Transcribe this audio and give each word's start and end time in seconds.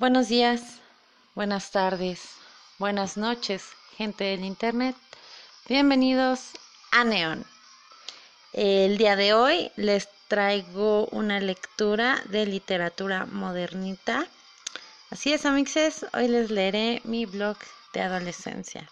Buenos 0.00 0.28
días, 0.28 0.62
buenas 1.34 1.72
tardes, 1.72 2.22
buenas 2.78 3.18
noches, 3.18 3.64
gente 3.98 4.24
del 4.24 4.46
Internet. 4.46 4.96
Bienvenidos 5.68 6.52
a 6.90 7.04
Neon. 7.04 7.44
El 8.54 8.96
día 8.96 9.14
de 9.14 9.34
hoy 9.34 9.70
les 9.76 10.08
traigo 10.26 11.04
una 11.08 11.38
lectura 11.38 12.22
de 12.30 12.46
literatura 12.46 13.26
modernita. 13.26 14.26
Así 15.10 15.34
es, 15.34 15.44
amixes, 15.44 16.06
hoy 16.14 16.28
les 16.28 16.50
leeré 16.50 17.02
mi 17.04 17.26
blog 17.26 17.58
de 17.92 18.00
adolescencia. 18.00 18.88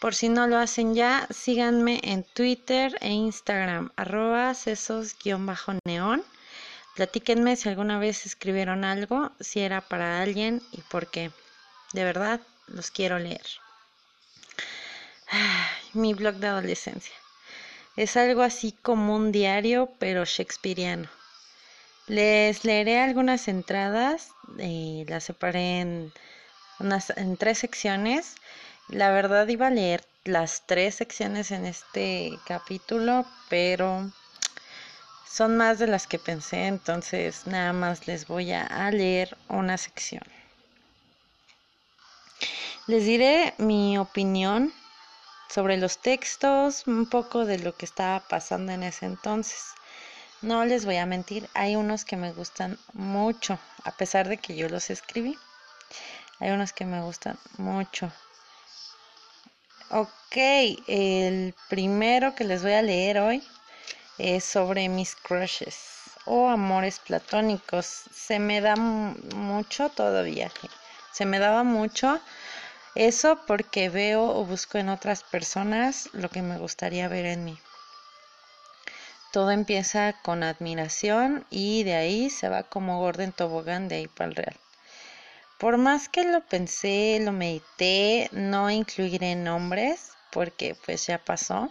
Por 0.00 0.14
si 0.14 0.28
no 0.28 0.46
lo 0.46 0.58
hacen 0.58 0.94
ya, 0.94 1.26
síganme 1.30 1.98
en 2.04 2.24
Twitter 2.24 2.94
e 3.00 3.08
Instagram, 3.08 3.90
arroba 3.96 4.52
sesos-neón. 4.52 6.22
Platíquenme 6.96 7.56
si 7.56 7.68
alguna 7.68 7.98
vez 7.98 8.26
escribieron 8.26 8.84
algo, 8.84 9.32
si 9.40 9.60
era 9.60 9.80
para 9.80 10.22
alguien 10.22 10.62
y 10.72 10.82
por 10.82 11.10
qué. 11.10 11.30
De 11.92 12.04
verdad, 12.04 12.40
los 12.66 12.90
quiero 12.90 13.18
leer. 13.18 13.46
mi 15.94 16.14
blog 16.14 16.36
de 16.36 16.48
adolescencia. 16.48 17.14
Es 17.96 18.16
algo 18.16 18.42
así 18.42 18.72
como 18.82 19.14
un 19.16 19.32
diario, 19.32 19.92
pero 19.98 20.24
shakespeariano. 20.24 21.08
Les 22.06 22.64
leeré 22.64 23.00
algunas 23.00 23.46
entradas, 23.48 24.30
eh, 24.58 25.04
las 25.08 25.24
separé 25.24 25.80
en, 25.80 26.12
unas, 26.78 27.10
en 27.10 27.36
tres 27.36 27.58
secciones. 27.58 28.34
La 28.88 29.10
verdad 29.12 29.46
iba 29.48 29.68
a 29.68 29.70
leer 29.70 30.04
las 30.24 30.66
tres 30.66 30.96
secciones 30.96 31.50
en 31.50 31.66
este 31.66 32.32
capítulo, 32.46 33.26
pero 33.48 34.10
son 35.30 35.56
más 35.56 35.78
de 35.78 35.86
las 35.86 36.06
que 36.06 36.18
pensé, 36.18 36.66
entonces 36.66 37.46
nada 37.46 37.72
más 37.72 38.08
les 38.08 38.26
voy 38.26 38.52
a 38.52 38.90
leer 38.90 39.36
una 39.48 39.78
sección. 39.78 40.22
Les 42.88 43.04
diré 43.04 43.54
mi 43.58 43.96
opinión 43.98 44.72
sobre 45.48 45.76
los 45.76 45.98
textos, 45.98 46.86
un 46.88 47.08
poco 47.08 47.44
de 47.44 47.58
lo 47.60 47.76
que 47.76 47.84
estaba 47.84 48.20
pasando 48.20 48.72
en 48.72 48.82
ese 48.82 49.06
entonces. 49.06 49.66
No 50.42 50.64
les 50.64 50.84
voy 50.84 50.96
a 50.96 51.06
mentir, 51.06 51.48
hay 51.54 51.76
unos 51.76 52.04
que 52.04 52.16
me 52.16 52.32
gustan 52.32 52.78
mucho, 52.92 53.58
a 53.84 53.92
pesar 53.92 54.28
de 54.28 54.38
que 54.38 54.56
yo 54.56 54.68
los 54.68 54.90
escribí. 54.90 55.38
Hay 56.40 56.50
unos 56.50 56.72
que 56.72 56.86
me 56.86 57.02
gustan 57.02 57.38
mucho. 57.58 58.10
Ok, 59.90 60.36
el 60.88 61.54
primero 61.68 62.34
que 62.34 62.44
les 62.44 62.62
voy 62.62 62.72
a 62.72 62.82
leer 62.82 63.18
hoy 63.18 63.42
es 64.20 64.44
sobre 64.44 64.88
mis 64.88 65.16
crushes 65.16 65.76
o 66.24 66.48
amores 66.48 66.98
platónicos. 67.00 67.86
Se 67.86 68.38
me 68.38 68.60
da 68.60 68.76
mucho 68.76 69.88
todavía. 69.88 70.50
Se 71.12 71.24
me 71.24 71.38
daba 71.38 71.64
mucho 71.64 72.20
eso 72.94 73.40
porque 73.46 73.88
veo 73.88 74.24
o 74.24 74.44
busco 74.44 74.78
en 74.78 74.88
otras 74.88 75.22
personas 75.22 76.08
lo 76.12 76.28
que 76.28 76.42
me 76.42 76.58
gustaría 76.58 77.08
ver 77.08 77.26
en 77.26 77.44
mí. 77.44 77.58
Todo 79.32 79.52
empieza 79.52 80.12
con 80.22 80.42
admiración 80.42 81.46
y 81.50 81.84
de 81.84 81.94
ahí 81.94 82.30
se 82.30 82.48
va 82.48 82.64
como 82.64 82.98
Gordon 82.98 83.32
Tobogán 83.32 83.86
de 83.88 83.96
ahí 83.96 84.08
para 84.08 84.30
el 84.30 84.36
real. 84.36 84.56
Por 85.58 85.76
más 85.76 86.08
que 86.08 86.24
lo 86.24 86.40
pensé, 86.40 87.20
lo 87.22 87.32
medité, 87.32 88.28
no 88.32 88.70
incluiré 88.70 89.36
nombres 89.36 90.12
porque 90.32 90.74
pues 90.84 91.06
ya 91.06 91.18
pasó. 91.18 91.70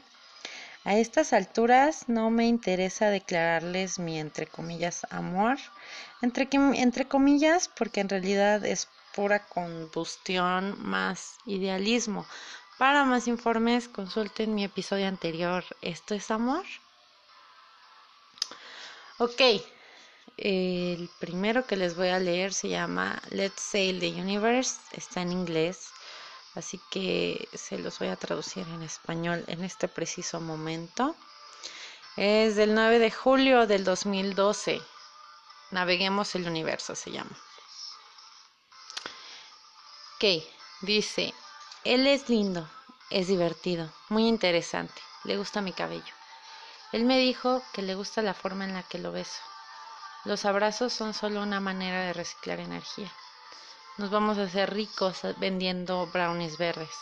A 0.85 0.95
estas 0.95 1.33
alturas 1.33 2.07
no 2.07 2.29
me 2.29 2.47
interesa 2.47 3.09
declararles 3.09 3.99
mi 3.99 4.19
entre 4.19 4.47
comillas 4.47 5.05
amor, 5.09 5.57
entre, 6.21 6.47
entre 6.51 7.07
comillas 7.07 7.67
porque 7.67 8.01
en 8.01 8.09
realidad 8.09 8.65
es 8.65 8.87
pura 9.13 9.45
combustión 9.47 10.81
más 10.81 11.35
idealismo. 11.45 12.25
Para 12.77 13.03
más 13.03 13.27
informes 13.27 13.89
consulten 13.89 14.55
mi 14.55 14.63
episodio 14.63 15.07
anterior. 15.07 15.65
¿Esto 15.81 16.15
es 16.15 16.31
amor? 16.31 16.65
Ok, 19.17 19.41
el 20.37 21.09
primero 21.19 21.67
que 21.67 21.75
les 21.75 21.97
voy 21.97 22.07
a 22.07 22.19
leer 22.19 22.53
se 22.53 22.69
llama 22.69 23.21
Let's 23.31 23.61
Sail 23.61 23.99
the 23.99 24.21
Universe, 24.21 24.79
está 24.93 25.21
en 25.21 25.33
inglés, 25.33 25.89
así 26.55 26.79
que 26.91 27.47
se 27.53 27.77
los 27.77 27.99
voy 27.99 28.09
a 28.09 28.15
traducir 28.15 28.67
en 28.67 28.81
español 28.81 29.43
en 29.47 29.63
este 29.63 29.87
preciso 29.87 30.39
momento. 30.39 31.15
Es 32.17 32.55
del 32.55 32.73
9 32.75 32.99
de 32.99 33.11
julio 33.11 33.67
del 33.67 33.83
2012. 33.83 34.81
Naveguemos 35.71 36.35
el 36.35 36.47
universo 36.47 36.95
se 36.95 37.11
llama. 37.11 37.37
Ok, 40.15 40.43
dice, 40.81 41.33
él 41.85 42.05
es 42.07 42.27
lindo, 42.27 42.69
es 43.09 43.27
divertido, 43.27 43.89
muy 44.09 44.27
interesante, 44.27 45.01
le 45.23 45.37
gusta 45.37 45.61
mi 45.61 45.71
cabello. 45.71 46.13
Él 46.91 47.05
me 47.05 47.17
dijo 47.19 47.63
que 47.71 47.83
le 47.83 47.95
gusta 47.95 48.21
la 48.21 48.33
forma 48.33 48.65
en 48.65 48.73
la 48.73 48.83
que 48.83 48.97
lo 48.97 49.11
beso. 49.11 49.41
Los 50.25 50.43
abrazos 50.43 50.91
son 50.91 51.13
solo 51.13 51.41
una 51.41 51.61
manera 51.61 52.01
de 52.01 52.13
reciclar 52.13 52.59
energía. 52.59 53.09
Nos 53.99 54.11
vamos 54.11 54.37
a 54.37 54.43
hacer 54.43 54.73
ricos 54.73 55.23
vendiendo 55.39 56.07
brownies 56.07 56.57
verdes. 56.57 56.95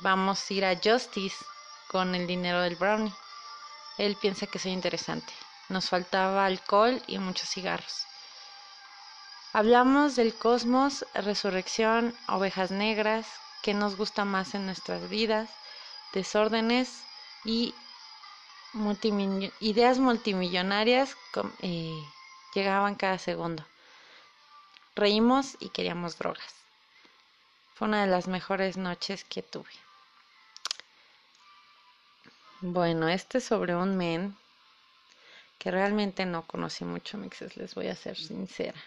Vamos 0.00 0.50
a 0.50 0.54
ir 0.54 0.64
a 0.64 0.74
Justice 0.74 1.36
con 1.86 2.16
el 2.16 2.26
dinero 2.26 2.62
del 2.62 2.74
brownie. 2.74 3.14
Él 3.96 4.16
piensa 4.20 4.48
que 4.48 4.58
soy 4.58 4.72
interesante. 4.72 5.32
Nos 5.68 5.88
faltaba 5.88 6.44
alcohol 6.44 7.00
y 7.06 7.20
muchos 7.20 7.48
cigarros. 7.50 8.06
Hablamos 9.52 10.16
del 10.16 10.34
cosmos, 10.34 11.06
resurrección, 11.14 12.12
ovejas 12.26 12.72
negras, 12.72 13.28
qué 13.62 13.72
nos 13.72 13.96
gusta 13.96 14.24
más 14.24 14.56
en 14.56 14.66
nuestras 14.66 15.08
vidas, 15.08 15.48
desórdenes 16.12 17.04
y 17.44 17.72
ideas 19.60 19.98
multimillonarias. 20.00 21.16
Eh, 21.62 22.02
llegaban 22.52 22.96
cada 22.96 23.18
segundo. 23.18 23.64
Reímos 24.96 25.56
y 25.60 25.68
queríamos 25.68 26.18
drogas. 26.18 26.54
Fue 27.74 27.86
una 27.86 28.00
de 28.00 28.10
las 28.10 28.26
mejores 28.26 28.76
noches 28.76 29.22
que 29.24 29.42
tuve. 29.42 29.70
Bueno, 32.62 33.08
este 33.08 33.38
es 33.38 33.44
sobre 33.44 33.76
un 33.76 33.96
men 33.96 34.34
que 35.58 35.70
realmente 35.70 36.24
no 36.24 36.46
conocí 36.46 36.84
mucho, 36.84 37.18
mixes, 37.18 37.56
les 37.56 37.74
voy 37.74 37.88
a 37.88 37.96
ser 37.96 38.16
sincera. 38.16 38.80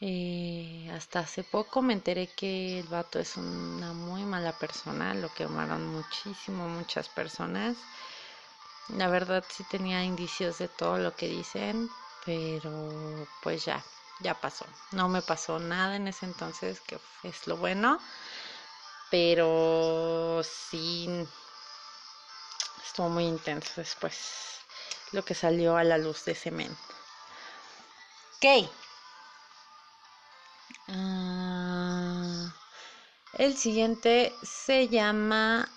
Eh, 0.00 0.88
hasta 0.94 1.20
hace 1.20 1.42
poco 1.42 1.82
me 1.82 1.92
enteré 1.92 2.28
que 2.28 2.78
el 2.80 2.86
vato 2.86 3.18
es 3.18 3.36
una 3.36 3.92
muy 3.92 4.22
mala 4.24 4.52
persona, 4.52 5.12
lo 5.14 5.28
quemaron 5.34 5.86
muchísimo 5.88 6.68
muchas 6.68 7.08
personas. 7.08 7.76
La 8.88 9.06
verdad 9.08 9.44
sí 9.48 9.62
tenía 9.70 10.02
indicios 10.02 10.58
de 10.58 10.66
todo 10.66 10.98
lo 10.98 11.14
que 11.14 11.28
dicen, 11.28 11.88
pero 12.26 12.88
pues 13.42 13.64
ya, 13.64 13.84
ya 14.20 14.34
pasó. 14.34 14.66
No 14.92 15.08
me 15.08 15.22
pasó 15.22 15.58
nada 15.58 15.96
en 15.96 16.08
ese 16.08 16.26
entonces, 16.26 16.80
que 16.80 16.98
es 17.22 17.46
lo 17.46 17.56
bueno, 17.56 17.98
pero 19.10 20.42
sí 20.44 21.08
estuvo 22.84 23.08
muy 23.08 23.24
intenso 23.24 23.72
después 23.76 24.58
lo 25.12 25.24
que 25.24 25.34
salió 25.34 25.76
a 25.76 25.84
la 25.84 25.98
luz 25.98 26.24
de 26.24 26.32
ese 26.32 26.50
men. 26.50 26.76
Ok. 28.36 28.70
Ah, 30.88 32.54
el 33.34 33.56
siguiente 33.56 34.32
se 34.42 34.88
llama 34.88 35.68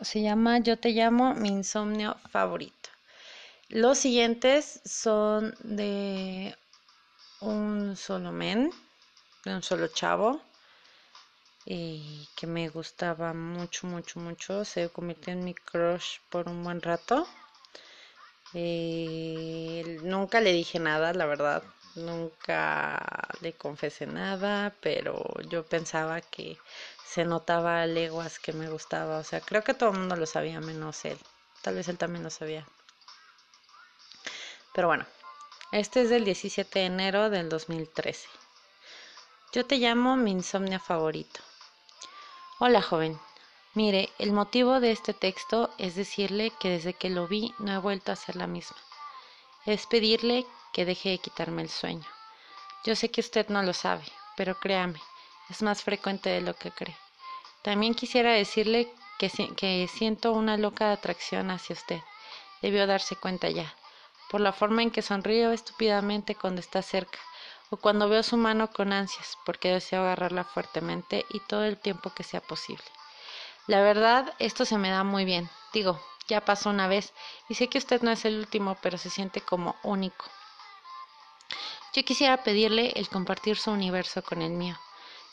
se 0.00 0.22
llama 0.22 0.58
Yo 0.60 0.78
te 0.78 0.90
llamo 0.90 1.34
mi 1.34 1.48
insomnio 1.48 2.16
favorito. 2.30 2.88
Los 3.68 3.98
siguientes 3.98 4.80
son 4.84 5.54
de 5.60 6.56
un 7.40 7.96
solo 7.96 8.32
men, 8.32 8.70
un 9.46 9.62
solo 9.62 9.88
chavo, 9.88 10.40
y 11.64 12.28
que 12.36 12.46
me 12.46 12.68
gustaba 12.68 13.32
mucho, 13.32 13.86
mucho, 13.86 14.18
mucho. 14.20 14.64
Se 14.64 14.88
convirtió 14.88 15.32
en 15.32 15.44
mi 15.44 15.54
crush 15.54 16.18
por 16.30 16.48
un 16.48 16.64
buen 16.64 16.80
rato. 16.82 17.26
Eh, 18.54 20.00
nunca 20.02 20.40
le 20.40 20.52
dije 20.52 20.78
nada, 20.78 21.12
la 21.12 21.26
verdad. 21.26 21.62
Nunca 21.94 23.28
le 23.40 23.52
confesé 23.54 24.06
nada, 24.06 24.74
pero 24.80 25.22
yo 25.48 25.64
pensaba 25.64 26.20
que 26.20 26.58
se 27.04 27.24
notaba 27.24 27.82
a 27.82 27.86
leguas 27.86 28.38
que 28.38 28.52
me 28.52 28.68
gustaba. 28.68 29.18
O 29.18 29.24
sea, 29.24 29.40
creo 29.40 29.62
que 29.62 29.74
todo 29.74 29.90
el 29.90 29.98
mundo 29.98 30.16
lo 30.16 30.26
sabía 30.26 30.60
menos 30.60 31.04
él. 31.04 31.18
Tal 31.62 31.74
vez 31.74 31.88
él 31.88 31.98
también 31.98 32.24
lo 32.24 32.30
sabía. 32.30 32.66
Pero 34.72 34.88
bueno, 34.88 35.04
este 35.72 36.02
es 36.02 36.10
del 36.10 36.24
17 36.24 36.80
de 36.80 36.86
enero 36.86 37.30
del 37.30 37.48
2013. 37.48 38.28
Yo 39.52 39.64
te 39.64 39.76
llamo 39.76 40.16
mi 40.16 40.32
insomnio 40.32 40.80
favorito. 40.80 41.40
Hola 42.58 42.82
joven, 42.82 43.20
mire, 43.74 44.10
el 44.18 44.32
motivo 44.32 44.80
de 44.80 44.90
este 44.90 45.14
texto 45.14 45.70
es 45.78 45.94
decirle 45.94 46.52
que 46.58 46.70
desde 46.70 46.94
que 46.94 47.08
lo 47.08 47.28
vi 47.28 47.54
no 47.60 47.72
he 47.72 47.78
vuelto 47.78 48.10
a 48.10 48.16
ser 48.16 48.34
la 48.34 48.48
misma. 48.48 48.76
Es 49.64 49.86
pedirle 49.86 50.44
que 50.72 50.84
deje 50.84 51.10
de 51.10 51.18
quitarme 51.18 51.62
el 51.62 51.70
sueño. 51.70 52.06
Yo 52.84 52.96
sé 52.96 53.12
que 53.12 53.20
usted 53.20 53.48
no 53.48 53.62
lo 53.62 53.72
sabe, 53.72 54.04
pero 54.36 54.58
créame, 54.58 55.00
es 55.50 55.62
más 55.62 55.84
frecuente 55.84 56.30
de 56.30 56.40
lo 56.40 56.54
que 56.54 56.72
cree. 56.72 56.96
También 57.62 57.94
quisiera 57.94 58.32
decirle 58.32 58.92
que, 59.20 59.30
que 59.56 59.86
siento 59.86 60.32
una 60.32 60.56
loca 60.56 60.90
atracción 60.90 61.52
hacia 61.52 61.74
usted. 61.74 62.00
Debió 62.60 62.88
darse 62.88 63.14
cuenta 63.14 63.50
ya, 63.50 63.72
por 64.30 64.40
la 64.40 64.52
forma 64.52 64.82
en 64.82 64.92
que 64.92 65.02
sonrío 65.02 65.50
estúpidamente 65.50 66.36
cuando 66.36 66.60
está 66.60 66.82
cerca, 66.82 67.18
o 67.68 67.76
cuando 67.76 68.08
veo 68.08 68.22
su 68.22 68.36
mano 68.36 68.70
con 68.70 68.92
ansias, 68.92 69.36
porque 69.44 69.72
deseo 69.72 70.02
agarrarla 70.02 70.44
fuertemente 70.44 71.26
y 71.30 71.40
todo 71.40 71.64
el 71.64 71.76
tiempo 71.76 72.14
que 72.14 72.22
sea 72.22 72.40
posible. 72.40 72.84
La 73.66 73.82
verdad, 73.82 74.32
esto 74.38 74.64
se 74.64 74.78
me 74.78 74.88
da 74.88 75.02
muy 75.02 75.24
bien. 75.24 75.50
Digo, 75.72 76.00
ya 76.28 76.44
pasó 76.44 76.70
una 76.70 76.86
vez, 76.86 77.12
y 77.48 77.54
sé 77.54 77.66
que 77.68 77.78
usted 77.78 78.02
no 78.02 78.12
es 78.12 78.24
el 78.24 78.38
último, 78.38 78.78
pero 78.80 78.98
se 78.98 79.10
siente 79.10 79.40
como 79.40 79.74
único. 79.82 80.24
Yo 81.92 82.04
quisiera 82.04 82.44
pedirle 82.44 82.92
el 82.94 83.08
compartir 83.08 83.56
su 83.56 83.72
universo 83.72 84.22
con 84.22 84.42
el 84.42 84.52
mío, 84.52 84.78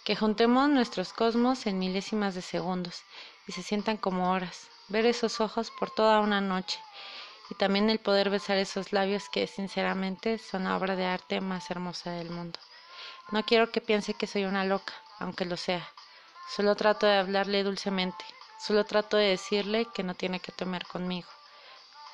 que 0.06 0.16
juntemos 0.16 0.70
nuestros 0.70 1.14
cosmos 1.14 1.68
en 1.68 1.78
milésimas 1.78 2.34
de 2.34 2.42
segundos 2.42 3.04
y 3.48 3.52
se 3.52 3.62
sientan 3.62 3.98
como 3.98 4.32
horas, 4.32 4.70
ver 4.88 5.06
esos 5.06 5.40
ojos 5.40 5.72
por 5.80 5.92
toda 5.92 6.20
una 6.20 6.42
noche 6.42 6.80
y 7.50 7.56
también 7.56 7.90
el 7.90 8.00
poder 8.00 8.30
besar 8.30 8.58
esos 8.58 8.92
labios 8.92 9.30
que 9.30 9.48
sinceramente 9.48 10.38
son 10.38 10.66
la 10.66 10.76
obra 10.76 10.96
de 10.96 11.06
arte 11.06 11.42
más 11.42 11.70
hermosa 11.72 12.12
del 12.12 12.30
mundo. 12.30 12.60
No 13.32 13.44
quiero 13.44 13.72
que 13.72 13.82
piense 13.82 14.14
que 14.14 14.28
soy 14.28 14.46
una 14.46 14.66
loca, 14.66 14.94
aunque 15.20 15.46
lo 15.46 15.58
sea. 15.58 15.88
Solo 16.56 16.76
trato 16.76 17.06
de 17.06 17.18
hablarle 17.18 17.64
dulcemente, 17.64 18.24
solo 18.60 18.86
trato 18.86 19.18
de 19.18 19.30
decirle 19.30 19.88
que 19.94 20.04
no 20.04 20.16
tiene 20.16 20.40
que 20.40 20.52
temer 20.52 20.86
conmigo. 20.86 21.28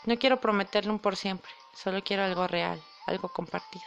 No 0.06 0.18
quiero 0.18 0.39
prometerle 0.41 0.91
un 0.91 1.00
por 1.00 1.15
siempre, 1.15 1.51
solo 1.74 2.03
quiero 2.03 2.24
algo 2.24 2.47
real, 2.47 2.81
algo 3.07 3.30
compartido. 3.30 3.85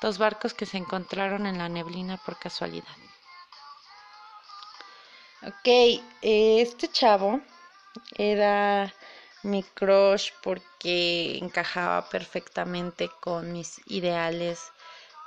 Dos 0.00 0.18
barcos 0.18 0.54
que 0.54 0.66
se 0.66 0.78
encontraron 0.78 1.46
en 1.46 1.58
la 1.58 1.68
neblina 1.68 2.16
por 2.16 2.38
casualidad. 2.38 2.96
Ok, 5.42 5.66
eh, 5.66 6.02
este 6.60 6.88
chavo 6.88 7.40
era 8.16 8.92
mi 9.42 9.62
crush 9.62 10.30
porque 10.42 11.38
encajaba 11.38 12.08
perfectamente 12.08 13.10
con 13.20 13.52
mis 13.52 13.80
ideales 13.86 14.72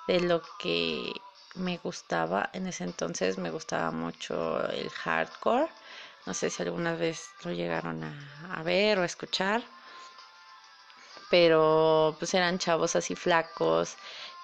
de 0.08 0.20
lo 0.22 0.42
que 0.60 1.22
me 1.56 1.78
gustaba. 1.78 2.50
En 2.54 2.68
ese 2.68 2.84
entonces 2.84 3.38
me 3.38 3.50
gustaba 3.52 3.92
mucho 3.92 4.68
el 4.70 4.90
hardcore. 4.90 5.70
No 6.26 6.34
sé 6.34 6.50
si 6.50 6.64
alguna 6.64 6.96
vez 6.96 7.32
lo 7.44 7.52
llegaron 7.52 8.04
a, 8.04 8.64
ver 8.64 9.00
o 9.00 9.02
a 9.04 9.06
escuchar. 9.06 9.64
Pero 11.30 12.16
pues 12.20 12.34
eran 12.34 12.60
chavos 12.60 12.96
así 12.96 13.16
flacos, 13.16 13.96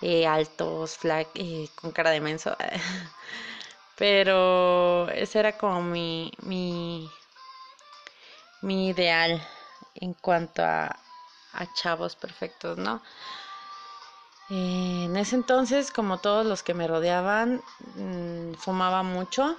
eh, 0.01 0.25
altos, 0.25 0.97
eh, 1.35 1.67
con 1.75 1.91
cara 1.91 2.09
de 2.09 2.21
menso. 2.21 2.55
Pero 3.97 5.09
ese 5.09 5.39
era 5.39 5.57
como 5.57 5.81
mi, 5.81 6.31
mi, 6.41 7.11
mi 8.61 8.89
ideal 8.89 9.41
en 9.99 10.13
cuanto 10.13 10.63
a, 10.63 10.95
chavos 11.73 12.15
perfectos, 12.15 12.77
¿no? 12.77 13.01
en 14.49 15.15
ese 15.17 15.35
entonces, 15.35 15.91
como 15.91 16.19
todos 16.19 16.45
los 16.45 16.63
que 16.63 16.73
me 16.73 16.87
rodeaban, 16.87 17.61
mm, 17.95 18.53
fumaba 18.55 19.03
mucho. 19.03 19.55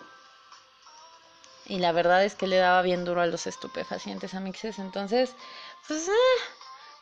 Y 1.67 1.79
la 1.79 1.93
verdad 1.93 2.25
es 2.25 2.35
que 2.35 2.49
le 2.49 2.57
daba 2.57 2.83
bien 2.83 3.05
duro 3.05 3.21
a 3.21 3.27
los 3.27 3.47
estupefacientes 3.47 4.35
a 4.35 4.41
mixes. 4.41 4.81
Entonces, 4.81 5.37
pues 5.87 6.09
eh, 6.09 6.13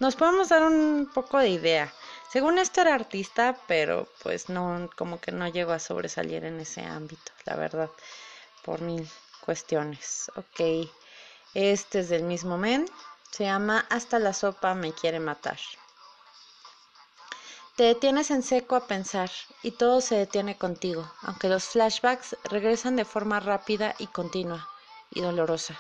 nos 0.01 0.17
podemos 0.17 0.51
dar 0.51 0.63
un 0.63 1.11
poco 1.15 1.39
de 1.39 1.49
idea. 1.49 1.93
Según 2.31 2.59
esto 2.59 2.83
era 2.83 2.95
artista, 2.95 3.57
pero 3.67 4.07
pues 4.23 4.51
no, 4.51 4.91
como 4.97 5.21
que 5.21 5.33
no 5.33 5.49
llegó 5.49 5.73
a 5.73 5.79
sobresalir 5.79 6.45
en 6.45 6.61
ese 6.61 6.83
ámbito, 6.83 7.33
la 7.47 7.57
verdad, 7.57 7.91
por 8.63 8.83
mil 8.83 9.09
cuestiones. 9.41 10.31
Ok, 10.37 10.89
este 11.55 12.01
es 12.01 12.11
del 12.11 12.25
mismo 12.25 12.59
men. 12.59 12.87
Se 13.31 13.45
llama 13.45 13.87
Hasta 13.91 14.19
la 14.19 14.33
sopa 14.33 14.75
me 14.75 14.93
quiere 14.93 15.21
matar. 15.21 15.59
Te 17.77 17.85
detienes 17.85 18.33
en 18.33 18.43
seco 18.43 18.75
a 18.75 18.89
pensar 18.89 19.31
y 19.63 19.71
todo 19.71 20.01
se 20.01 20.17
detiene 20.17 20.59
contigo, 20.59 21.09
aunque 21.23 21.49
los 21.49 21.65
flashbacks 21.67 22.37
regresan 22.43 22.97
de 22.97 23.05
forma 23.05 23.39
rápida 23.39 23.95
y 23.99 24.09
continua 24.09 24.69
y 25.11 25.21
dolorosa. 25.21 25.79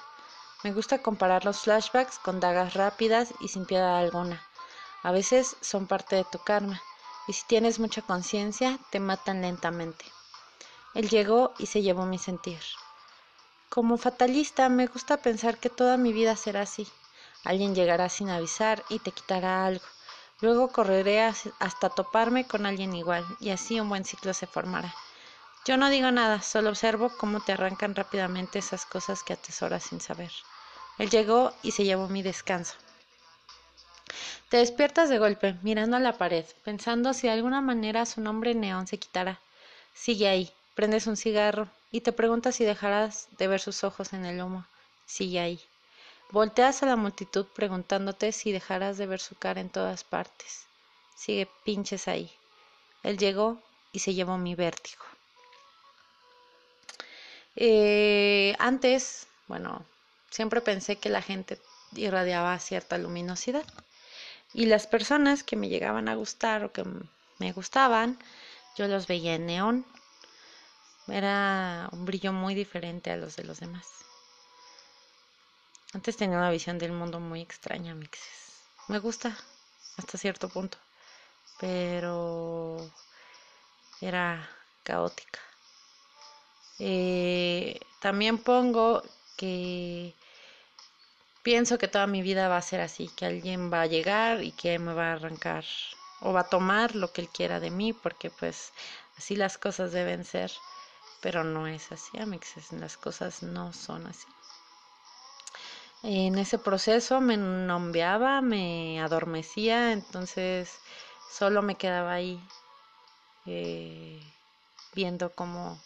Me 0.62 0.72
gusta 0.72 1.02
comparar 1.02 1.44
los 1.44 1.60
flashbacks 1.60 2.20
con 2.20 2.38
dagas 2.38 2.74
rápidas 2.74 3.34
y 3.40 3.48
sin 3.48 3.66
piedad 3.66 3.98
alguna. 3.98 4.46
A 5.02 5.10
veces 5.10 5.56
son 5.60 5.88
parte 5.88 6.14
de 6.14 6.24
tu 6.24 6.38
karma 6.38 6.80
y 7.26 7.32
si 7.32 7.46
tienes 7.46 7.78
mucha 7.78 8.02
conciencia 8.02 8.78
te 8.90 9.00
matan 9.00 9.42
lentamente. 9.42 10.04
Él 10.94 11.08
llegó 11.08 11.52
y 11.58 11.66
se 11.66 11.82
llevó 11.82 12.06
mi 12.06 12.18
sentir. 12.18 12.60
Como 13.68 13.98
fatalista 13.98 14.68
me 14.68 14.86
gusta 14.86 15.16
pensar 15.16 15.58
que 15.58 15.68
toda 15.68 15.96
mi 15.96 16.12
vida 16.12 16.36
será 16.36 16.62
así. 16.62 16.88
Alguien 17.44 17.74
llegará 17.74 18.08
sin 18.08 18.30
avisar 18.30 18.84
y 18.88 18.98
te 18.98 19.12
quitará 19.12 19.66
algo. 19.66 19.84
Luego 20.40 20.68
correré 20.68 21.22
hasta 21.22 21.90
toparme 21.90 22.46
con 22.46 22.66
alguien 22.66 22.94
igual 22.94 23.24
y 23.40 23.50
así 23.50 23.80
un 23.80 23.88
buen 23.88 24.04
ciclo 24.04 24.32
se 24.34 24.46
formará. 24.46 24.94
Yo 25.64 25.76
no 25.76 25.90
digo 25.90 26.10
nada, 26.10 26.40
solo 26.40 26.70
observo 26.70 27.10
cómo 27.18 27.40
te 27.40 27.52
arrancan 27.52 27.94
rápidamente 27.94 28.58
esas 28.58 28.86
cosas 28.86 29.22
que 29.22 29.32
atesoras 29.32 29.82
sin 29.82 30.00
saber. 30.00 30.30
Él 30.98 31.10
llegó 31.10 31.52
y 31.62 31.72
se 31.72 31.84
llevó 31.84 32.08
mi 32.08 32.22
descanso. 32.22 32.74
Te 34.48 34.56
despiertas 34.56 35.10
de 35.10 35.18
golpe, 35.18 35.56
mirando 35.62 35.96
a 35.96 36.00
la 36.00 36.16
pared, 36.16 36.46
pensando 36.64 37.12
si 37.12 37.26
de 37.26 37.34
alguna 37.34 37.60
manera 37.60 38.06
su 38.06 38.20
nombre 38.20 38.54
neón 38.54 38.86
se 38.86 38.98
quitará. 38.98 39.40
Sigue 39.92 40.28
ahí, 40.28 40.50
prendes 40.74 41.06
un 41.06 41.16
cigarro 41.16 41.68
y 41.90 42.00
te 42.00 42.12
preguntas 42.12 42.54
si 42.54 42.64
dejarás 42.64 43.28
de 43.36 43.48
ver 43.48 43.60
sus 43.60 43.84
ojos 43.84 44.12
en 44.12 44.24
el 44.24 44.40
humo. 44.40 44.64
Sigue 45.04 45.40
ahí. 45.40 45.60
Volteas 46.30 46.82
a 46.82 46.86
la 46.86 46.96
multitud 46.96 47.46
preguntándote 47.46 48.32
si 48.32 48.52
dejarás 48.52 48.98
de 48.98 49.06
ver 49.06 49.18
su 49.18 49.34
cara 49.34 49.62
en 49.62 49.70
todas 49.70 50.04
partes. 50.04 50.66
Sigue 51.16 51.48
pinches 51.64 52.06
ahí. 52.06 52.30
Él 53.02 53.16
llegó 53.16 53.62
y 53.92 54.00
se 54.00 54.12
llevó 54.12 54.36
mi 54.36 54.54
vértigo. 54.54 55.04
Eh, 57.56 58.54
antes, 58.58 59.26
bueno, 59.46 59.86
siempre 60.30 60.60
pensé 60.60 60.96
que 60.96 61.08
la 61.08 61.22
gente 61.22 61.58
irradiaba 61.94 62.58
cierta 62.58 62.98
luminosidad. 62.98 63.64
Y 64.52 64.66
las 64.66 64.86
personas 64.86 65.42
que 65.42 65.56
me 65.56 65.68
llegaban 65.68 66.08
a 66.08 66.14
gustar 66.14 66.62
o 66.62 66.72
que 66.72 66.84
me 67.38 67.52
gustaban, 67.52 68.18
yo 68.76 68.86
los 68.86 69.06
veía 69.06 69.34
en 69.34 69.46
neón. 69.46 69.86
Era 71.06 71.88
un 71.92 72.04
brillo 72.04 72.34
muy 72.34 72.54
diferente 72.54 73.10
a 73.10 73.16
los 73.16 73.34
de 73.36 73.44
los 73.44 73.60
demás. 73.60 73.86
Antes 75.94 76.16
tenía 76.16 76.36
una 76.36 76.50
visión 76.50 76.78
del 76.78 76.92
mundo 76.92 77.18
muy 77.18 77.40
extraña, 77.40 77.94
mixes. 77.94 78.62
Me 78.88 78.98
gusta 78.98 79.36
hasta 79.96 80.18
cierto 80.18 80.48
punto, 80.48 80.76
pero 81.58 82.90
era 84.00 84.48
caótica. 84.82 85.40
Eh, 86.78 87.80
también 88.00 88.38
pongo 88.38 89.02
que 89.36 90.14
pienso 91.42 91.78
que 91.78 91.88
toda 91.88 92.06
mi 92.06 92.20
vida 92.22 92.48
va 92.48 92.58
a 92.58 92.62
ser 92.62 92.80
así, 92.80 93.08
que 93.16 93.24
alguien 93.24 93.72
va 93.72 93.82
a 93.82 93.86
llegar 93.86 94.42
y 94.42 94.52
que 94.52 94.78
me 94.78 94.92
va 94.92 95.08
a 95.08 95.12
arrancar 95.14 95.64
o 96.20 96.32
va 96.32 96.40
a 96.40 96.48
tomar 96.50 96.94
lo 96.94 97.12
que 97.12 97.22
él 97.22 97.28
quiera 97.30 97.60
de 97.60 97.70
mí, 97.70 97.92
porque 97.94 98.30
pues 98.30 98.72
así 99.16 99.36
las 99.36 99.56
cosas 99.56 99.92
deben 99.92 100.24
ser, 100.24 100.52
pero 101.22 101.44
no 101.44 101.66
es 101.66 101.90
así, 101.92 102.18
amixes, 102.18 102.72
las 102.72 102.96
cosas 102.96 103.42
no 103.42 103.72
son 103.72 104.06
así. 104.06 104.37
En 106.02 106.38
ese 106.38 106.58
proceso 106.58 107.20
me 107.20 107.36
nombeaba, 107.36 108.40
me 108.40 109.00
adormecía, 109.00 109.92
entonces 109.92 110.78
solo 111.30 111.62
me 111.62 111.76
quedaba 111.76 112.12
ahí 112.14 112.40
eh, 113.46 114.20
viendo 114.94 115.30
cómo, 115.34 115.80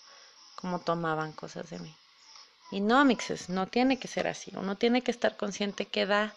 cómo 0.56 0.80
tomaban 0.80 1.32
cosas 1.32 1.70
de 1.70 1.78
mí. 1.78 1.94
Y 2.72 2.80
no, 2.80 3.04
mixes, 3.04 3.48
no 3.50 3.68
tiene 3.68 3.98
que 3.98 4.08
ser 4.08 4.26
así. 4.28 4.52
Uno 4.56 4.76
tiene 4.76 5.02
que 5.02 5.10
estar 5.12 5.36
consciente 5.36 5.86
que 5.86 6.06
da, 6.06 6.34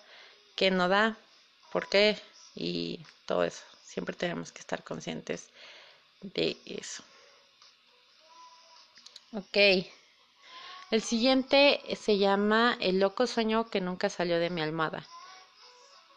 que 0.56 0.72
no 0.72 0.90
da, 0.90 1.18
por 1.72 1.90
qué 1.90 2.20
y 2.56 3.06
todo 3.26 3.44
eso. 3.44 3.64
Siempre 3.84 4.16
tenemos 4.16 4.52
que 4.52 4.62
estar 4.62 4.84
conscientes 4.84 5.50
de 6.22 6.58
eso. 6.66 7.04
Ok. 9.34 9.58
El 10.92 11.02
siguiente 11.02 11.82
se 12.00 12.20
llama 12.20 12.78
El 12.80 13.00
loco 13.00 13.26
sueño 13.26 13.68
que 13.72 13.82
nunca 13.82 14.08
salió 14.08 14.38
de 14.38 14.52
mi 14.52 14.62
almohada. 14.62 15.04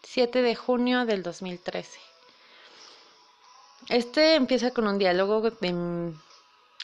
7 0.02 0.42
de 0.42 0.54
junio 0.54 1.06
del 1.06 1.22
2013. 1.22 1.98
Este 3.88 4.34
empieza 4.34 4.72
con 4.72 4.87
un 4.87 4.98
diálogo 4.98 5.42